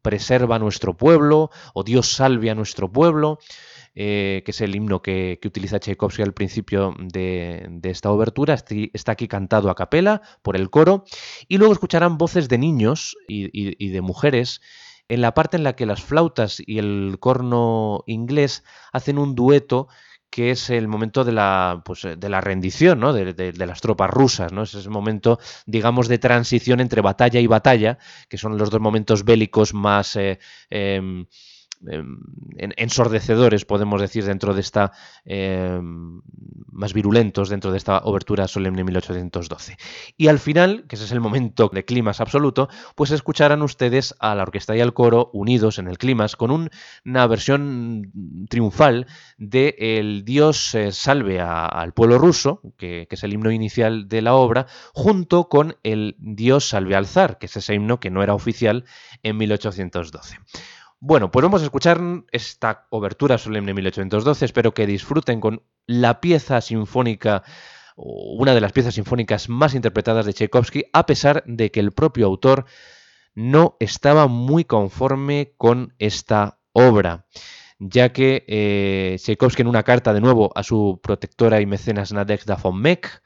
preserva 0.00 0.58
nuestro 0.58 0.96
pueblo 0.96 1.50
o 1.74 1.82
Dios 1.82 2.06
salve 2.08 2.50
a 2.50 2.54
nuestro 2.54 2.90
pueblo. 2.90 3.38
que 3.92 4.44
es 4.46 4.60
el 4.60 4.74
himno 4.74 5.02
que, 5.02 5.38
utiliza 5.44 5.80
Tchaikovsky 5.80 6.22
al 6.22 6.32
principio 6.32 6.94
de, 6.98 7.80
esta 7.82 8.10
obertura. 8.10 8.54
Está 8.54 9.12
aquí 9.12 9.26
cantado 9.28 9.68
a 9.68 9.74
capela 9.74 10.22
por 10.42 10.56
el 10.56 10.70
coro. 10.70 11.04
Y 11.48 11.58
luego 11.58 11.72
escucharán 11.74 12.16
voces 12.16 12.48
de 12.48 12.56
niños 12.56 13.16
y 13.28 13.88
de 13.90 14.00
mujeres 14.00 14.60
en 15.10 15.20
la 15.20 15.34
parte 15.34 15.56
en 15.56 15.64
la 15.64 15.74
que 15.74 15.86
las 15.86 16.02
flautas 16.02 16.62
y 16.64 16.78
el 16.78 17.16
corno 17.18 18.04
inglés 18.06 18.62
hacen 18.92 19.18
un 19.18 19.34
dueto 19.34 19.88
que 20.30 20.52
es 20.52 20.70
el 20.70 20.86
momento 20.86 21.24
de 21.24 21.32
la, 21.32 21.82
pues, 21.84 22.06
de 22.16 22.28
la 22.28 22.40
rendición 22.40 23.00
¿no? 23.00 23.12
de, 23.12 23.52
las 23.66 23.80
tropas 23.80 24.08
rusas. 24.08 24.52
¿no? 24.52 24.62
Es 24.62 24.74
ese 24.74 24.88
momento, 24.88 25.40
digamos, 25.66 26.06
de 26.06 26.18
transición 26.18 26.78
entre 26.78 27.00
batalla 27.00 27.40
y 27.40 27.48
batalla, 27.48 27.98
que 28.28 28.38
son 28.38 28.56
los 28.56 28.70
dos 28.70 28.80
momentos 28.80 29.24
bélicos 29.24 29.74
más... 29.74 30.14
Eh, 30.14 30.38
Em, 30.70 31.26
ensordecedores, 32.76 33.64
podemos 33.64 34.00
decir, 34.00 34.24
dentro 34.24 34.54
de 34.54 34.60
esta, 34.60 34.92
em, 35.24 36.20
más 36.70 36.92
virulentos 36.92 37.48
dentro 37.48 37.70
de 37.70 37.78
esta 37.78 37.98
obertura 38.04 38.48
solemne 38.48 38.84
1812. 38.84 39.76
Y 40.16 40.28
al 40.28 40.38
final, 40.38 40.84
que 40.88 40.96
ese 40.96 41.04
es 41.04 41.12
el 41.12 41.20
momento 41.20 41.70
de 41.72 41.84
climas 41.84 42.20
absoluto, 42.20 42.68
pues 42.94 43.10
escucharán 43.10 43.62
ustedes 43.62 44.14
a 44.18 44.34
la 44.34 44.42
orquesta 44.42 44.76
y 44.76 44.80
al 44.80 44.94
coro 44.94 45.30
unidos 45.32 45.78
en 45.78 45.88
el 45.88 45.98
climas 45.98 46.36
con 46.36 46.70
una 47.04 47.26
versión 47.26 48.12
triunfal 48.48 49.06
de 49.38 49.76
El 49.78 50.24
Dios 50.24 50.74
eh, 50.74 50.92
salve 50.92 51.40
al 51.40 51.92
pueblo 51.92 52.18
ruso, 52.18 52.60
que, 52.76 53.06
que 53.08 53.14
es 53.14 53.24
el 53.24 53.32
himno 53.32 53.50
inicial 53.50 54.08
de 54.08 54.22
la 54.22 54.34
obra, 54.34 54.66
junto 54.94 55.48
con 55.48 55.76
el 55.82 56.16
Dios 56.18 56.68
salve 56.68 56.96
al 56.96 57.06
zar, 57.06 57.38
que 57.38 57.46
es 57.46 57.56
ese 57.56 57.74
himno 57.74 58.00
que 58.00 58.10
no 58.10 58.22
era 58.22 58.34
oficial 58.34 58.84
en 59.22 59.36
1812. 59.36 60.38
Bueno, 61.02 61.30
pues 61.30 61.42
vamos 61.42 61.62
a 61.62 61.64
escuchar 61.64 61.98
esta 62.30 62.86
obertura 62.90 63.38
solemne 63.38 63.72
1812. 63.72 64.44
Espero 64.44 64.74
que 64.74 64.86
disfruten 64.86 65.40
con 65.40 65.62
la 65.86 66.20
pieza 66.20 66.60
sinfónica, 66.60 67.42
una 67.96 68.52
de 68.52 68.60
las 68.60 68.72
piezas 68.72 68.96
sinfónicas 68.96 69.48
más 69.48 69.74
interpretadas 69.74 70.26
de 70.26 70.34
Tchaikovsky, 70.34 70.84
a 70.92 71.06
pesar 71.06 71.42
de 71.46 71.70
que 71.70 71.80
el 71.80 71.92
propio 71.92 72.26
autor 72.26 72.66
no 73.34 73.78
estaba 73.80 74.26
muy 74.26 74.64
conforme 74.64 75.54
con 75.56 75.94
esta 75.98 76.58
obra, 76.74 77.24
ya 77.78 78.12
que 78.12 78.44
eh, 78.46 79.16
Tchaikovsky 79.18 79.62
en 79.62 79.68
una 79.68 79.84
carta 79.84 80.12
de 80.12 80.20
nuevo 80.20 80.52
a 80.54 80.62
su 80.62 81.00
protectora 81.02 81.62
y 81.62 81.66
mecenas 81.66 82.12
Nadezhda 82.12 82.56
von 82.56 82.78
Meck 82.78 83.22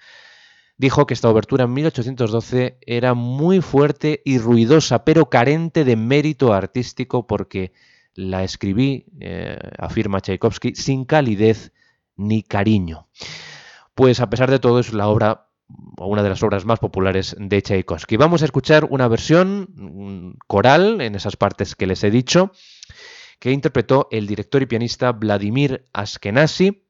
dijo 0.76 1.06
que 1.06 1.14
esta 1.14 1.28
obertura 1.28 1.64
en 1.64 1.72
1812 1.72 2.78
era 2.80 3.14
muy 3.14 3.60
fuerte 3.60 4.22
y 4.24 4.38
ruidosa, 4.38 5.04
pero 5.04 5.30
carente 5.30 5.84
de 5.84 5.96
mérito 5.96 6.52
artístico 6.52 7.26
porque 7.26 7.72
la 8.14 8.44
escribí, 8.44 9.06
eh, 9.20 9.58
afirma 9.78 10.20
Tchaikovsky, 10.20 10.74
sin 10.74 11.04
calidez 11.04 11.72
ni 12.16 12.42
cariño. 12.42 13.08
Pues 13.94 14.20
a 14.20 14.30
pesar 14.30 14.50
de 14.50 14.58
todo 14.58 14.80
es 14.80 14.92
la 14.92 15.08
obra 15.08 15.48
una 15.96 16.22
de 16.22 16.28
las 16.28 16.42
obras 16.42 16.64
más 16.64 16.78
populares 16.78 17.36
de 17.38 17.62
Tchaikovsky. 17.62 18.16
Vamos 18.16 18.42
a 18.42 18.44
escuchar 18.44 18.86
una 18.90 19.08
versión 19.08 20.36
coral 20.46 21.00
en 21.00 21.14
esas 21.14 21.36
partes 21.36 21.74
que 21.74 21.86
les 21.86 22.04
he 22.04 22.10
dicho, 22.10 22.52
que 23.38 23.50
interpretó 23.50 24.08
el 24.10 24.26
director 24.26 24.62
y 24.62 24.66
pianista 24.66 25.12
Vladimir 25.12 25.84
Askenazi 25.92 26.83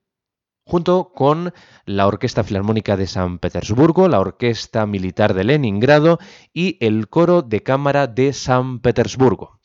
junto 0.64 1.12
con 1.14 1.52
la 1.84 2.06
Orquesta 2.06 2.44
Filarmónica 2.44 2.96
de 2.96 3.06
San 3.06 3.38
Petersburgo, 3.38 4.08
la 4.08 4.20
Orquesta 4.20 4.86
Militar 4.86 5.34
de 5.34 5.44
Leningrado 5.44 6.18
y 6.52 6.78
el 6.84 7.08
Coro 7.08 7.42
de 7.42 7.62
Cámara 7.62 8.06
de 8.06 8.32
San 8.32 8.80
Petersburgo. 8.80 9.60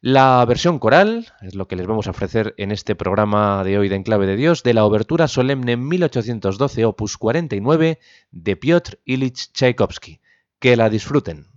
La 0.00 0.44
versión 0.44 0.80
coral 0.80 1.32
es 1.42 1.54
lo 1.54 1.68
que 1.68 1.76
les 1.76 1.86
vamos 1.86 2.08
a 2.08 2.10
ofrecer 2.10 2.54
en 2.58 2.72
este 2.72 2.96
programa 2.96 3.62
de 3.62 3.78
hoy 3.78 3.88
de 3.88 3.94
Enclave 3.94 4.26
de 4.26 4.34
Dios 4.34 4.64
de 4.64 4.74
la 4.74 4.84
obertura 4.84 5.28
solemne 5.28 5.76
1812 5.76 6.84
opus 6.86 7.16
49 7.16 8.00
de 8.32 8.56
Piotr 8.56 8.98
Ilich 9.04 9.52
Tchaikovsky. 9.52 10.20
Que 10.58 10.76
la 10.76 10.90
disfruten. 10.90 11.51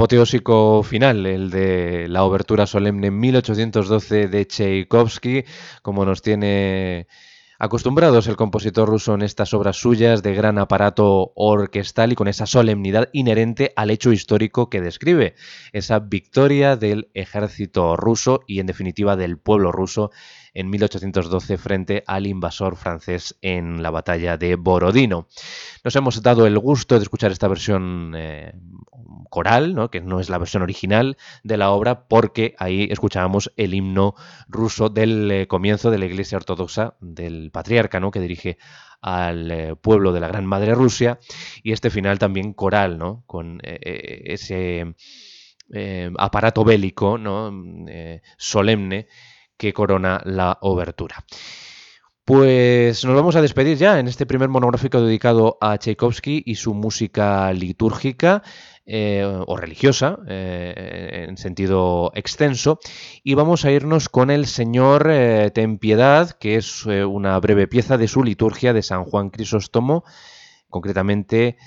Apoteósico 0.00 0.82
final, 0.82 1.26
el 1.26 1.50
de 1.50 2.08
la 2.08 2.24
obertura 2.24 2.66
solemne 2.66 3.10
1812 3.10 4.28
de 4.28 4.46
Tchaikovsky, 4.46 5.44
como 5.82 6.06
nos 6.06 6.22
tiene 6.22 7.06
acostumbrados 7.58 8.26
el 8.26 8.36
compositor 8.36 8.88
ruso 8.88 9.12
en 9.12 9.20
estas 9.20 9.52
obras 9.52 9.76
suyas 9.76 10.22
de 10.22 10.32
gran 10.32 10.56
aparato 10.56 11.32
orquestal 11.34 12.12
y 12.12 12.14
con 12.14 12.28
esa 12.28 12.46
solemnidad 12.46 13.10
inherente 13.12 13.74
al 13.76 13.90
hecho 13.90 14.10
histórico 14.10 14.70
que 14.70 14.80
describe, 14.80 15.34
esa 15.74 15.98
victoria 15.98 16.76
del 16.76 17.10
ejército 17.12 17.94
ruso 17.94 18.40
y 18.46 18.60
en 18.60 18.66
definitiva 18.66 19.16
del 19.16 19.36
pueblo 19.36 19.70
ruso 19.70 20.12
en 20.54 20.70
1812 20.70 21.58
frente 21.58 22.04
al 22.06 22.26
invasor 22.26 22.76
francés 22.76 23.36
en 23.42 23.82
la 23.82 23.90
batalla 23.90 24.36
de 24.36 24.56
Borodino. 24.56 25.28
Nos 25.84 25.96
hemos 25.96 26.22
dado 26.22 26.46
el 26.46 26.58
gusto 26.58 26.96
de 26.96 27.02
escuchar 27.02 27.32
esta 27.32 27.48
versión 27.48 28.14
eh, 28.16 28.52
coral, 29.28 29.88
que 29.90 30.00
no 30.00 30.20
es 30.20 30.28
la 30.28 30.38
versión 30.38 30.62
original 30.62 31.16
de 31.42 31.56
la 31.56 31.70
obra, 31.70 32.08
porque 32.08 32.54
ahí 32.58 32.88
escuchábamos 32.90 33.52
el 33.56 33.74
himno 33.74 34.14
ruso 34.48 34.88
del 34.88 35.30
eh, 35.30 35.46
comienzo 35.46 35.90
de 35.90 35.98
la 35.98 36.06
Iglesia 36.06 36.38
Ortodoxa, 36.38 36.94
del 37.00 37.50
patriarca 37.50 38.00
que 38.10 38.20
dirige 38.20 38.58
al 39.00 39.50
eh, 39.50 39.76
pueblo 39.76 40.12
de 40.12 40.20
la 40.20 40.28
Gran 40.28 40.46
Madre 40.46 40.74
Rusia, 40.74 41.18
y 41.62 41.72
este 41.72 41.90
final 41.90 42.18
también 42.18 42.52
coral, 42.52 42.98
¿no? 42.98 43.22
con 43.26 43.60
ese 43.62 44.94
aparato 46.18 46.64
bélico 46.64 47.16
¿no? 47.16 47.52
solemne 48.36 49.06
que 49.60 49.74
corona 49.74 50.22
la 50.24 50.56
obertura. 50.62 51.22
Pues 52.24 53.04
nos 53.04 53.14
vamos 53.14 53.36
a 53.36 53.42
despedir 53.42 53.76
ya 53.76 53.98
en 53.98 54.08
este 54.08 54.24
primer 54.24 54.48
monográfico 54.48 55.02
dedicado 55.02 55.58
a 55.60 55.76
Tchaikovsky 55.76 56.42
y 56.46 56.54
su 56.54 56.72
música 56.72 57.52
litúrgica 57.52 58.42
eh, 58.86 59.22
o 59.24 59.56
religiosa 59.56 60.18
eh, 60.26 61.26
en 61.28 61.36
sentido 61.36 62.10
extenso 62.14 62.78
y 63.22 63.34
vamos 63.34 63.66
a 63.66 63.70
irnos 63.70 64.08
con 64.08 64.30
el 64.30 64.46
Señor 64.46 65.08
eh, 65.10 65.50
Ten 65.52 65.78
Piedad, 65.78 66.30
que 66.30 66.56
es 66.56 66.86
una 66.86 67.38
breve 67.38 67.68
pieza 67.68 67.98
de 67.98 68.08
su 68.08 68.22
liturgia 68.22 68.72
de 68.72 68.82
San 68.82 69.04
Juan 69.04 69.28
Crisóstomo, 69.28 70.04
concretamente 70.70 71.58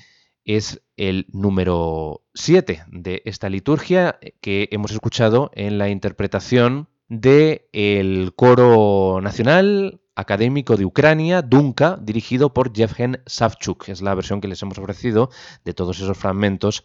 es 0.45 0.81
el 0.97 1.27
número 1.31 2.23
7 2.33 2.85
de 2.87 3.21
esta 3.25 3.49
liturgia 3.49 4.17
que 4.41 4.67
hemos 4.71 4.91
escuchado 4.91 5.51
en 5.53 5.77
la 5.77 5.89
interpretación 5.89 6.87
del 7.21 8.33
Coro 8.35 9.19
Nacional 9.21 10.01
Académico 10.15 10.77
de 10.77 10.85
Ucrania, 10.85 11.41
Dunka, 11.41 11.97
dirigido 12.01 12.53
por 12.53 12.73
Yevgen 12.73 13.21
Savchuk. 13.25 13.89
Es 13.89 14.01
la 14.01 14.15
versión 14.15 14.41
que 14.41 14.47
les 14.47 14.61
hemos 14.61 14.77
ofrecido 14.77 15.29
de 15.63 15.73
todos 15.73 15.99
esos 15.99 16.17
fragmentos 16.17 16.83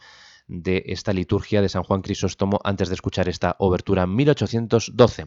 de 0.49 0.82
esta 0.86 1.12
liturgia 1.12 1.62
de 1.62 1.68
San 1.68 1.82
Juan 1.84 2.03
Crisóstomo 2.03 2.59
antes 2.64 2.88
de 2.88 2.94
escuchar 2.94 3.28
esta 3.28 3.55
obertura 3.59 4.07
1812. 4.07 5.26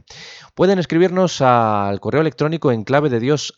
Pueden 0.56 0.80
escribirnos 0.80 1.42
al 1.42 2.00
correo 2.00 2.22
electrónico 2.22 2.72
en 2.72 2.84
clave 2.84 3.10
de 3.10 3.20
Dios 3.20 3.54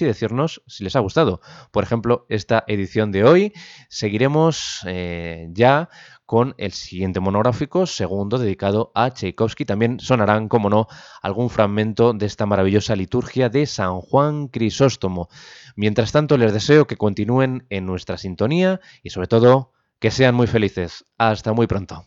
y 0.00 0.04
decirnos 0.04 0.62
si 0.66 0.84
les 0.84 0.94
ha 0.94 1.00
gustado. 1.00 1.40
Por 1.72 1.82
ejemplo, 1.82 2.26
esta 2.28 2.64
edición 2.66 3.12
de 3.12 3.24
hoy 3.24 3.52
seguiremos 3.88 4.82
eh, 4.86 5.48
ya 5.52 5.88
con 6.30 6.54
el 6.58 6.70
siguiente 6.70 7.18
monográfico, 7.18 7.86
segundo, 7.86 8.38
dedicado 8.38 8.92
a 8.94 9.10
Tchaikovsky. 9.10 9.64
También 9.64 9.98
sonarán, 9.98 10.48
como 10.48 10.70
no, 10.70 10.86
algún 11.22 11.50
fragmento 11.50 12.12
de 12.12 12.26
esta 12.26 12.46
maravillosa 12.46 12.94
liturgia 12.94 13.48
de 13.48 13.66
San 13.66 14.00
Juan 14.00 14.46
Crisóstomo. 14.46 15.28
Mientras 15.74 16.12
tanto, 16.12 16.38
les 16.38 16.52
deseo 16.52 16.86
que 16.86 16.96
continúen 16.96 17.66
en 17.68 17.84
nuestra 17.84 18.16
sintonía 18.16 18.80
y 19.02 19.10
sobre 19.10 19.26
todo 19.26 19.72
que 20.00 20.10
sean 20.10 20.34
muy 20.34 20.46
felices. 20.46 21.04
Hasta 21.18 21.52
muy 21.52 21.66
pronto. 21.66 22.06